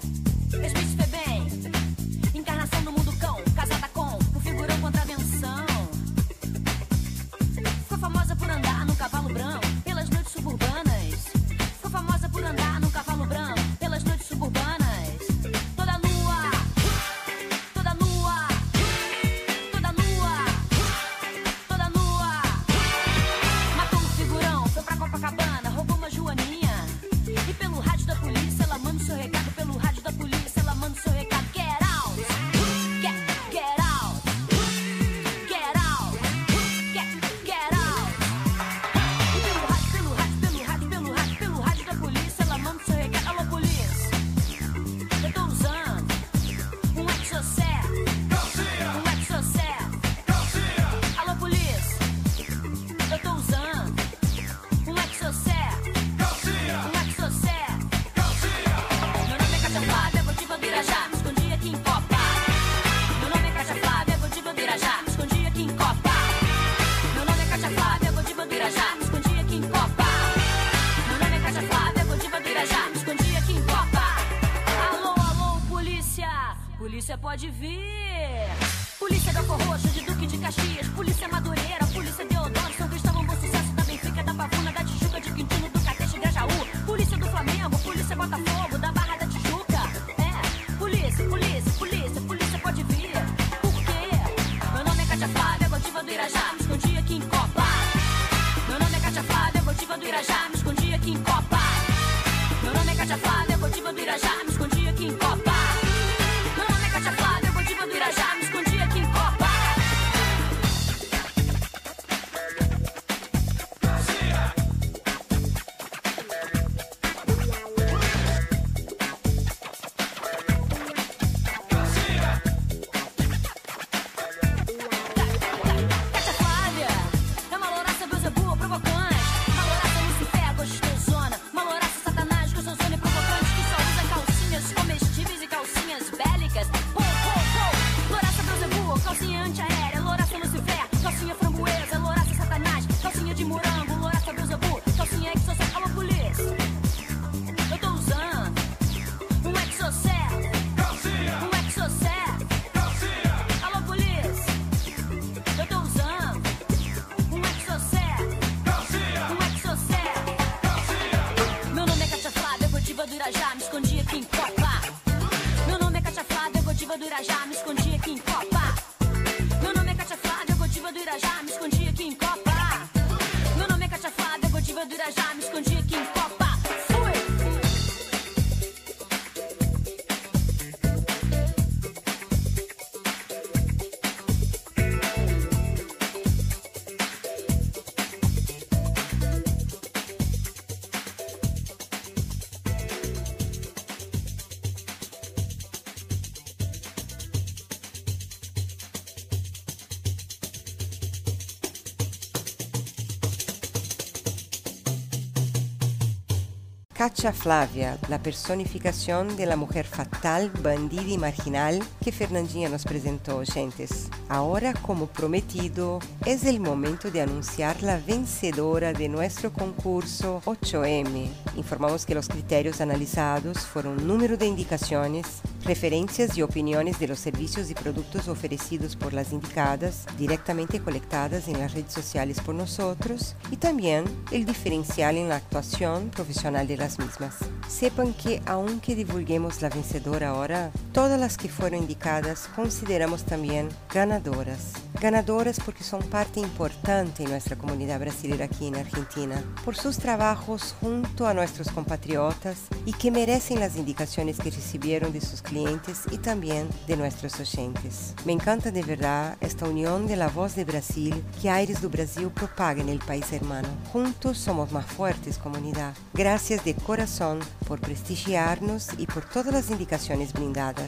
la 207.24 208.18
personificación 208.22 209.34
de 209.38 209.46
la 209.46 209.56
mujer 209.56 209.86
fatal, 209.86 210.50
bandida 210.62 211.08
y 211.08 211.16
marginal 211.16 211.82
que 212.02 212.12
Fernandinha 212.12 212.68
nos 212.68 212.84
presentó, 212.84 213.38
oyentes. 213.38 214.10
Ahora, 214.28 214.74
como 214.74 215.06
prometido, 215.06 216.00
es 216.26 216.44
el 216.44 216.60
momento 216.60 217.10
de 217.10 217.22
anunciar 217.22 217.82
la 217.82 217.96
vencedora 217.96 218.92
de 218.92 219.08
nuestro 219.08 219.54
concurso 219.54 220.42
8M. 220.44 221.30
Informamos 221.56 222.04
que 222.04 222.14
los 222.14 222.28
criterios 222.28 222.82
analizados 222.82 223.60
fueron 223.60 224.06
número 224.06 224.36
de 224.36 224.44
indicaciones, 224.44 225.26
referencias 225.64 226.36
y 226.36 226.42
opiniones 226.42 226.98
de 226.98 227.08
los 227.08 227.18
servicios 227.18 227.70
y 227.70 227.74
productos 227.74 228.28
ofrecidos 228.28 228.96
por 228.96 229.12
las 229.12 229.32
indicadas, 229.32 230.06
directamente 230.18 230.80
colectadas 230.80 231.48
en 231.48 231.58
las 231.58 231.72
redes 231.72 231.92
sociales 231.92 232.40
por 232.40 232.54
nosotros, 232.54 233.34
y 233.50 233.56
también 233.56 234.04
el 234.30 234.44
diferencial 234.44 235.16
en 235.16 235.28
la 235.28 235.36
actuación 235.36 236.10
profesional 236.10 236.66
de 236.66 236.76
las 236.76 236.98
mismas. 236.98 237.36
Sepan 237.68 238.12
que 238.14 238.42
aunque 238.46 238.94
divulguemos 238.94 239.62
la 239.62 239.70
vencedora 239.70 240.30
ahora, 240.30 240.70
todas 240.94 241.18
las 241.18 241.36
que 241.36 241.48
fueron 241.48 241.80
indicadas 241.80 242.48
consideramos 242.54 243.24
también 243.24 243.68
ganadoras. 243.92 244.72
Ganadoras 245.00 245.58
porque 245.58 245.82
son 245.82 246.00
parte 246.04 246.38
importante 246.38 247.24
en 247.24 247.30
nuestra 247.30 247.56
comunidad 247.56 247.98
brasileña 247.98 248.44
aquí 248.44 248.68
en 248.68 248.76
Argentina, 248.76 249.42
por 249.64 249.74
sus 249.74 249.98
trabajos 249.98 250.76
junto 250.80 251.26
a 251.26 251.34
nuestros 251.34 251.68
compatriotas 251.70 252.58
y 252.86 252.92
que 252.92 253.10
merecen 253.10 253.58
las 253.58 253.76
indicaciones 253.76 254.38
que 254.38 254.52
recibieron 254.52 255.12
de 255.12 255.20
sus 255.20 255.42
clientes 255.42 256.02
y 256.12 256.18
también 256.18 256.68
de 256.86 256.96
nuestros 256.96 257.40
oyentes. 257.40 258.14
Me 258.24 258.32
encanta 258.32 258.70
de 258.70 258.84
verdad 258.84 259.36
esta 259.40 259.66
unión 259.66 260.06
de 260.06 260.14
la 260.14 260.28
voz 260.28 260.54
de 260.54 260.64
Brasil 260.64 261.22
que 261.42 261.50
Aires 261.50 261.82
do 261.82 261.90
Brasil 261.90 262.30
propaga 262.30 262.80
en 262.80 262.88
el 262.88 263.00
país 263.00 263.32
hermano. 263.32 263.68
Juntos 263.92 264.38
somos 264.38 264.70
más 264.70 264.86
fuertes 264.86 265.38
comunidad. 265.38 265.92
Gracias 266.14 266.64
de 266.64 266.74
corazón 266.74 267.40
por 267.66 267.80
prestigiarnos 267.80 268.90
y 268.96 269.06
por 269.06 269.24
todas 269.24 269.52
las 269.52 269.70
indicaciones 269.70 270.32
brindadas. 270.32 270.83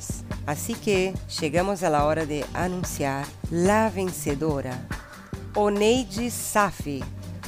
Así 0.47 0.75
que 0.75 1.13
llegamos 1.41 1.83
a 1.83 1.91
la 1.91 2.05
hora 2.05 2.25
de 2.25 2.45
anunciar 2.55 3.27
la 3.51 3.91
vencedora. 3.91 4.87
Oneide 5.55 6.31
Safi, 6.31 7.03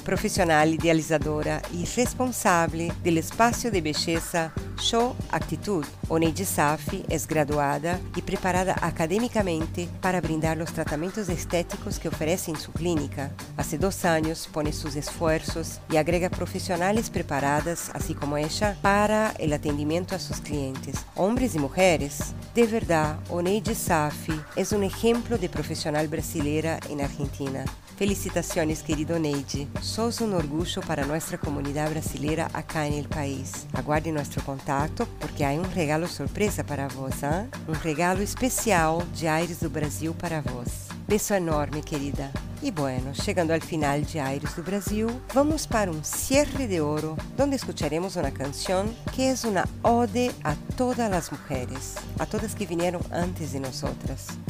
profissional 0.04 0.68
idealizadora 0.68 1.60
e 1.72 1.84
responsável 1.84 2.92
do 3.02 3.10
espaço 3.10 3.70
de 3.70 3.80
beleza 3.80 4.52
Show 4.78 5.14
Actitude. 5.30 5.88
Oneide 6.08 6.46
Safi 6.46 7.04
é 7.10 7.18
graduada 7.18 8.00
e 8.16 8.22
preparada 8.22 8.72
academicamente 8.72 9.88
para 10.00 10.20
brindar 10.20 10.58
os 10.58 10.70
tratamentos 10.70 11.28
estéticos 11.28 11.98
que 11.98 12.08
oferece 12.08 12.50
em 12.50 12.54
sua 12.54 12.72
clínica. 12.72 13.32
Há 13.56 13.76
dois 13.76 14.04
anos 14.04 14.46
pone 14.46 14.72
seus 14.72 14.96
esforços 14.96 15.80
e 15.90 15.98
agrega 15.98 16.30
profissionais 16.30 17.08
preparadas, 17.08 17.90
assim 17.92 18.14
como 18.14 18.36
ela, 18.36 18.76
para 18.80 19.34
o 19.38 19.54
atendimento 19.54 20.14
a 20.14 20.18
seus 20.18 20.40
clientes, 20.40 21.04
homens 21.14 21.54
e 21.54 21.58
mulheres. 21.58 22.34
De 22.54 22.64
verdade, 22.64 23.18
Oneide 23.28 23.74
Safi 23.74 24.40
é 24.56 24.74
um 24.74 24.82
exemplo 24.82 25.36
de 25.38 25.48
profissional 25.48 26.06
brasileira 26.06 26.80
em 26.88 27.02
Argentina. 27.02 27.64
Felicitaciones, 27.98 28.84
querido 28.84 29.18
Neide. 29.18 29.66
Sos 29.82 30.20
un 30.20 30.32
orgullo 30.32 30.80
para 30.82 31.04
nuestra 31.04 31.36
comunidad 31.36 31.90
brasileira 31.90 32.48
acá 32.52 32.86
en 32.86 32.92
el 32.92 33.08
país. 33.08 33.66
Aguarde 33.72 34.12
nuestro 34.12 34.40
contacto 34.44 35.08
porque 35.18 35.44
hay 35.44 35.58
un 35.58 35.68
regalo 35.72 36.06
sorpresa 36.06 36.64
para 36.64 36.86
vos, 36.86 37.24
¿ah? 37.24 37.48
Un 37.66 37.74
regalo 37.82 38.22
especial 38.22 38.98
de 39.20 39.28
Aires 39.28 39.58
do 39.58 39.68
Brasil 39.68 40.12
para 40.12 40.42
vos. 40.42 40.97
Beso 41.08 41.32
enorme, 41.32 41.80
querida. 41.80 42.30
E 42.60 42.72
bueno, 42.72 43.14
chegando 43.14 43.52
ao 43.52 43.60
final 43.60 44.00
de 44.00 44.18
Aires 44.18 44.52
do 44.54 44.64
Brasil, 44.64 45.08
vamos 45.32 45.64
para 45.64 45.90
um 45.90 46.02
cierre 46.02 46.66
de 46.66 46.80
oro, 46.80 47.16
onde 47.38 47.54
escucharemos 47.54 48.16
uma 48.16 48.32
canção 48.32 48.92
que 49.12 49.22
é 49.22 49.34
uma 49.44 49.64
ode 49.88 50.32
a 50.42 50.56
todas 50.76 51.12
as 51.12 51.30
mulheres, 51.30 51.94
a 52.18 52.26
todas 52.26 52.54
que 52.54 52.66
vieram 52.66 53.00
antes 53.12 53.52
de 53.52 53.60
nós. 53.60 53.84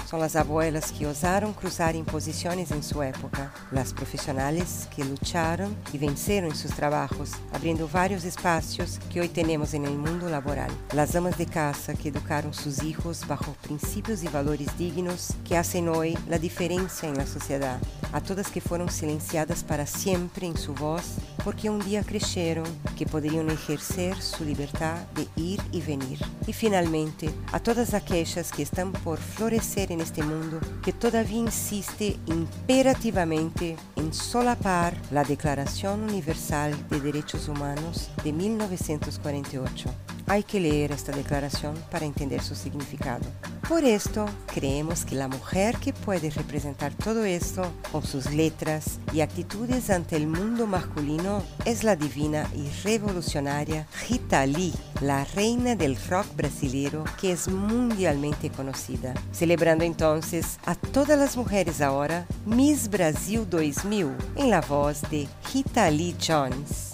São 0.06 0.22
as 0.22 0.36
abuelas 0.36 0.90
que 0.90 1.04
ousaram 1.04 1.52
cruzar 1.52 1.94
em 1.94 2.02
posições 2.02 2.70
em 2.70 2.80
sua 2.80 3.06
época, 3.06 3.52
as 3.76 3.92
profissionais 3.92 4.88
que 4.90 5.02
lutaram 5.02 5.70
e 5.92 5.98
venceram 5.98 6.48
em 6.48 6.54
seus 6.54 6.72
trabalhos, 6.72 7.32
abrindo 7.52 7.86
vários 7.86 8.24
espaços 8.24 8.96
que 9.10 9.20
hoje 9.20 9.28
temos 9.28 9.74
no 9.74 9.90
mundo 9.90 10.30
laboral, 10.30 10.70
as 10.96 11.14
amas 11.14 11.36
de 11.36 11.44
casa 11.44 11.92
que 11.92 12.08
educaram 12.08 12.54
seus 12.54 12.78
filhos 12.78 13.22
bajo 13.22 13.54
princípios 13.60 14.22
e 14.22 14.28
valores 14.28 14.68
dignos 14.78 15.30
que 15.44 15.54
hacen 15.54 15.90
hoje 15.90 16.16
a 16.30 16.38
diferença 16.48 17.06
na 17.12 17.26
sociedade 17.26 17.82
a 18.10 18.20
todas 18.20 18.48
que 18.48 18.58
foram 18.58 18.88
silenciadas 18.88 19.62
para 19.62 19.84
sempre 19.84 20.46
em 20.46 20.56
sua 20.56 20.74
voz, 20.74 21.16
porque 21.44 21.68
um 21.68 21.78
dia 21.78 22.02
cresceram, 22.02 22.62
que 22.96 23.04
poderiam 23.04 23.46
exercer 23.48 24.20
sua 24.22 24.46
liberdade 24.46 25.04
de 25.14 25.28
ir 25.36 25.60
e 25.72 25.80
venir. 25.80 26.18
E 26.46 26.52
finalmente, 26.52 27.28
a 27.52 27.58
todas 27.58 27.92
aquelas 27.92 28.50
que 28.50 28.62
estão 28.62 28.90
por 28.90 29.18
florescer 29.18 29.94
neste 29.94 30.22
mundo, 30.22 30.58
que 30.82 30.92
todavia 30.92 31.38
insiste 31.38 32.18
imperativamente 32.26 33.76
em 33.94 34.10
solapar 34.10 34.94
a 35.14 35.22
Declaração 35.22 35.94
Universal 35.94 36.70
de 36.90 37.00
Direitos 37.00 37.46
Humanos 37.46 38.08
de 38.22 38.32
1948. 38.32 39.88
Hay 40.26 40.42
que 40.42 40.60
leer 40.60 40.92
esta 40.92 41.12
declaración 41.12 41.74
para 41.90 42.06
entender 42.06 42.42
su 42.42 42.54
significado. 42.54 43.26
Por 43.68 43.84
esto, 43.84 44.24
creemos 44.46 45.04
que 45.04 45.14
la 45.14 45.28
mujer 45.28 45.76
que 45.76 45.92
puede 45.92 46.30
representar 46.30 46.94
todo 46.94 47.26
esto 47.26 47.70
con 47.92 48.02
sus 48.02 48.32
letras 48.32 48.98
y 49.12 49.20
actitudes 49.20 49.90
ante 49.90 50.16
el 50.16 50.26
mundo 50.26 50.66
masculino 50.66 51.42
es 51.66 51.84
la 51.84 51.94
divina 51.94 52.48
y 52.56 52.70
revolucionaria 52.82 53.86
Rita 54.08 54.46
Lee, 54.46 54.72
la 55.02 55.26
reina 55.26 55.76
del 55.76 55.98
rock 56.08 56.34
brasileiro 56.34 57.04
que 57.20 57.32
es 57.32 57.48
mundialmente 57.48 58.48
conocida. 58.48 59.12
Celebrando 59.32 59.84
entonces 59.84 60.58
a 60.64 60.74
todas 60.74 61.18
las 61.18 61.36
mujeres 61.36 61.82
ahora, 61.82 62.26
Miss 62.46 62.88
Brasil 62.88 63.46
2000, 63.50 64.08
en 64.36 64.48
la 64.48 64.62
voz 64.62 65.02
de 65.10 65.28
Rita 65.52 65.90
Lee 65.90 66.16
Jones. 66.26 66.87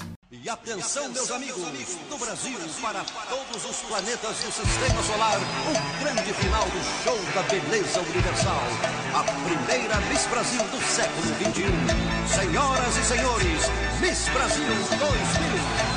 E 0.45 0.49
atenção, 0.51 1.09
meus 1.09 1.31
amigos, 1.31 1.63
do 2.11 2.19
Brasil 2.19 2.59
para 2.83 3.03
todos 3.03 3.65
os 3.65 3.77
planetas 3.89 4.37
do 4.41 4.53
Sistema 4.53 5.03
Solar, 5.03 5.39
o 5.41 6.05
grande 6.05 6.35
final 6.35 6.65
do 6.67 7.03
show 7.03 7.19
da 7.33 7.43
beleza 7.45 8.01
universal. 8.01 8.63
A 9.15 9.25
primeira 9.25 9.97
Miss 10.03 10.27
Brasil 10.27 10.63
do 10.65 10.83
século 10.85 11.35
XXI. 11.37 11.65
Senhoras 12.29 12.95
e 12.95 13.05
senhores, 13.05 13.63
Miss 14.03 14.29
Brasil 14.35 14.67
2000. 14.67 15.94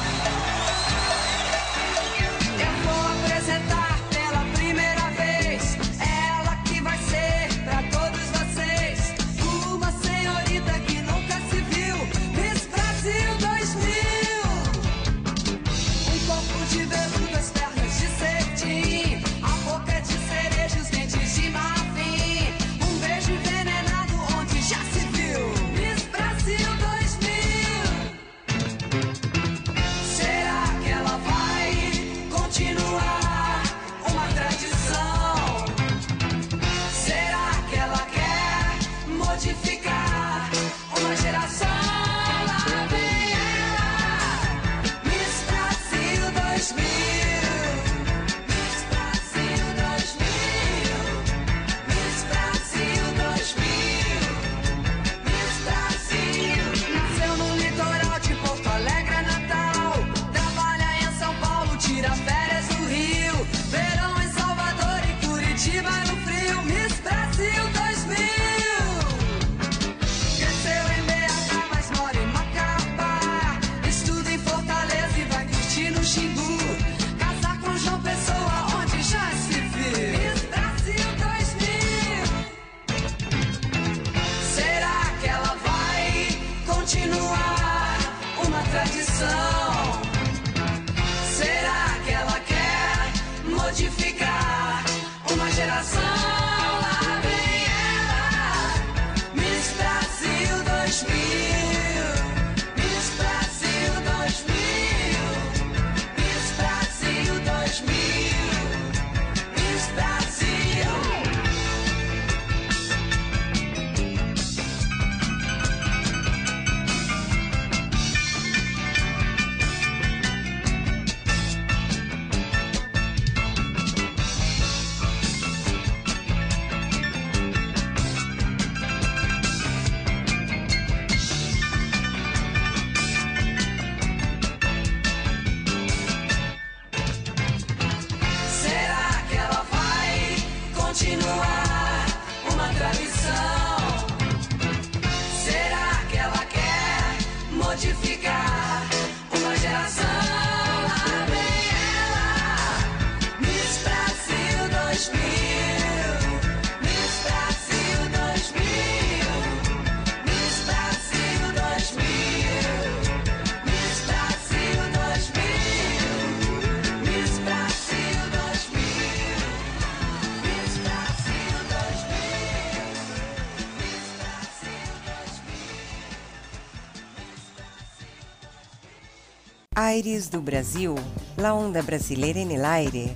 Aires 179.88 180.30
do 180.30 180.42
Brasil, 180.42 180.96
la 181.38 181.54
onda 181.54 181.82
brasileira 181.82 182.42
en 182.42 182.52
el 182.52 182.66
aire. 182.66 183.16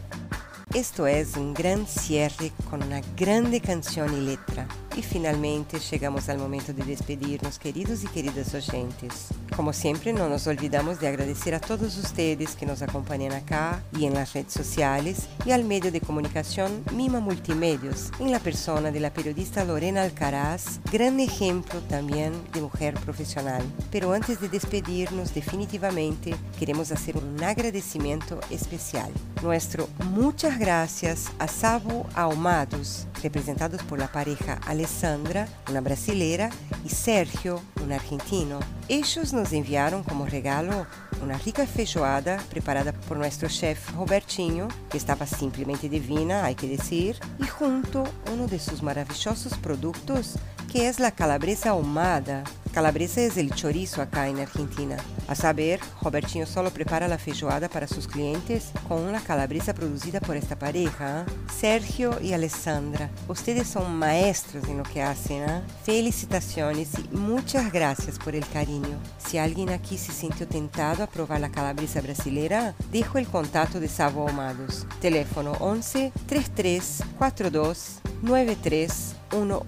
Esto 0.74 1.06
es 1.06 1.36
un 1.36 1.54
gran 1.54 1.86
cierre 1.86 2.54
con 2.70 2.82
una 2.82 3.02
grande 3.18 3.60
canción 3.60 4.14
y 4.14 4.22
letra. 4.22 4.70
Y 4.96 5.02
finalmente 5.02 5.80
llegamos 5.80 6.30
al 6.30 6.38
momento 6.38 6.72
de 6.72 6.86
despedirnos, 6.86 7.60
queridos 7.60 8.06
y 8.06 8.08
queridas 8.08 8.54
oyentes. 8.54 9.34
Como 9.62 9.74
siempre, 9.74 10.12
no 10.12 10.28
nos 10.28 10.48
olvidamos 10.48 11.00
de 11.00 11.08
agradecer 11.08 11.54
a 11.54 11.60
todos 11.60 11.96
ustedes 11.96 12.56
que 12.56 12.66
nos 12.66 12.82
acompañan 12.82 13.34
acá 13.34 13.84
y 13.96 14.06
en 14.06 14.16
las 14.16 14.34
redes 14.34 14.54
sociales 14.54 15.28
y 15.46 15.52
al 15.52 15.66
medio 15.66 15.92
de 15.92 16.02
comunicación 16.02 16.84
Mima 16.96 17.20
Multimedios, 17.20 18.10
en 18.20 18.32
la 18.32 18.40
persona 18.40 18.90
de 18.90 19.00
la 19.00 19.14
periodista 19.14 19.64
Lorena 19.64 20.02
Alcaraz, 20.02 20.80
gran 20.92 21.20
ejemplo 21.20 21.80
también 21.82 22.34
de 22.54 22.62
mujer 22.62 22.96
profesional. 22.96 23.62
Pero 23.92 24.14
antes 24.14 24.42
de 24.42 24.50
despedirnos 24.50 25.36
definitivamente, 25.36 26.36
queremos 26.58 26.92
hacer 26.92 27.16
un 27.18 27.44
agradecimiento 27.44 28.40
especial. 28.50 29.12
Nuestro 29.44 29.88
muchas 30.06 30.58
gracias 30.58 31.28
a 31.38 31.48
Sabo 31.48 32.08
Almados, 32.16 33.06
representados 33.22 33.84
por 33.84 34.00
la 34.00 34.12
pareja 34.12 34.60
Alessandra, 34.66 35.48
una 35.70 35.82
brasilera, 35.82 36.50
y 36.84 36.90
Sergio, 36.90 37.62
un 37.84 37.92
argentino. 37.92 38.60
Eles 38.92 39.32
nos 39.32 39.54
enviaram 39.54 40.04
como 40.04 40.26
regalo 40.26 40.86
uma 41.22 41.38
rica 41.38 41.66
feijoada 41.66 42.38
preparada 42.50 42.92
por 43.08 43.18
nosso 43.18 43.48
chefe 43.48 43.90
Robertinho, 43.94 44.68
que 44.90 44.98
estava 44.98 45.26
simplesmente 45.26 45.88
divina, 45.88 46.46
há 46.46 46.54
que 46.54 46.68
dizer, 46.68 47.18
e 47.40 47.46
junto 47.46 48.04
um 48.30 48.46
de 48.46 48.60
seus 48.60 48.82
maravilhosos 48.82 49.54
produtos, 49.54 50.36
que 50.68 50.82
é 50.82 50.90
a 50.90 51.10
calabresa 51.10 51.70
ahumada, 51.70 52.44
Calabresa 52.74 53.20
es 53.20 53.36
el 53.36 53.54
chorizo 53.54 54.02
acá 54.02 54.30
en 54.30 54.40
Argentina. 54.40 54.96
A 55.28 55.36
saber, 55.36 55.82
Robertinho 56.02 56.46
solo 56.46 56.72
prepara 56.72 57.10
la 57.10 57.18
feijoada 57.18 57.68
para 57.68 57.86
sus 57.86 58.08
clientes 58.08 58.72
con 58.88 59.02
una 59.02 59.20
calabresa 59.20 59.74
producida 59.74 60.22
por 60.22 60.38
esta 60.38 60.58
pareja. 60.58 61.26
Sergio 61.54 62.18
y 62.22 62.32
Alessandra, 62.32 63.10
ustedes 63.28 63.68
son 63.68 63.94
maestros 63.96 64.64
en 64.70 64.78
lo 64.78 64.84
que 64.84 65.02
hacen. 65.02 65.44
¿eh? 65.44 65.62
Felicitaciones 65.84 66.92
y 66.98 67.16
muchas 67.16 67.74
gracias 67.74 68.18
por 68.18 68.36
el 68.36 68.48
cariño. 68.48 68.98
Si 69.18 69.38
alguien 69.38 69.70
aquí 69.70 69.98
se 69.98 70.14
sintió 70.14 70.48
tentado 70.48 71.04
a 71.04 71.08
probar 71.08 71.42
la 71.42 71.52
calabresa 71.52 72.00
brasileira, 72.00 72.74
dejo 72.90 73.18
el 73.18 73.28
contacto 73.28 73.82
de 73.82 73.90
Savo 73.90 74.28
Ahumados. 74.28 74.88
Teléfono 75.02 75.52
11 75.60 76.14
33 76.26 77.04
42 77.18 78.00
93 78.22 79.16
11. 79.34 79.66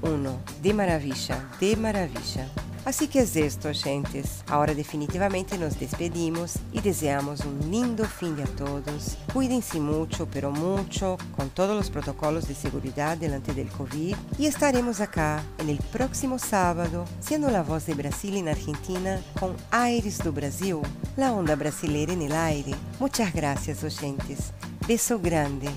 De 0.62 0.74
maravilla, 0.74 1.50
de 1.60 1.76
maravilla. 1.76 2.48
Así 2.86 3.08
que 3.08 3.22
es 3.22 3.36
esto, 3.36 3.72
gentes. 3.74 4.44
Ahora 4.48 4.74
definitivamente 4.74 5.58
nos 5.58 5.80
despedimos 5.80 6.56
y 6.72 6.82
deseamos 6.82 7.42
un 7.42 7.72
lindo 7.72 8.04
de 8.04 8.44
a 8.44 8.46
todos. 8.46 9.18
Cuídense 9.34 9.80
mucho, 9.80 10.28
pero 10.32 10.52
mucho, 10.52 11.18
con 11.36 11.50
todos 11.50 11.76
los 11.76 11.90
protocolos 11.90 12.48
de 12.48 12.56
seguridad 12.56 13.18
delante 13.18 13.54
del 13.54 13.70
COVID. 13.70 14.16
Y 14.38 14.46
estaremos 14.46 15.00
acá 15.00 15.44
el 15.70 15.78
próximo 15.92 16.40
sábado, 16.40 17.06
siendo 17.20 17.50
la 17.50 17.64
voz 17.64 17.86
de 17.86 17.94
Brasil 17.94 18.36
en 18.36 18.50
Argentina 18.50 19.22
con 19.40 19.56
Aires 19.72 20.20
do 20.20 20.32
Brasil, 20.32 20.80
la 21.16 21.32
onda 21.34 21.56
brasileira 21.56 22.14
en 22.14 22.22
el 22.22 22.34
aire. 22.34 22.74
Muchas 23.00 23.34
gracias, 23.34 23.84
oyentes. 23.84 24.52
Beso 24.88 25.20
grande. 25.20 25.70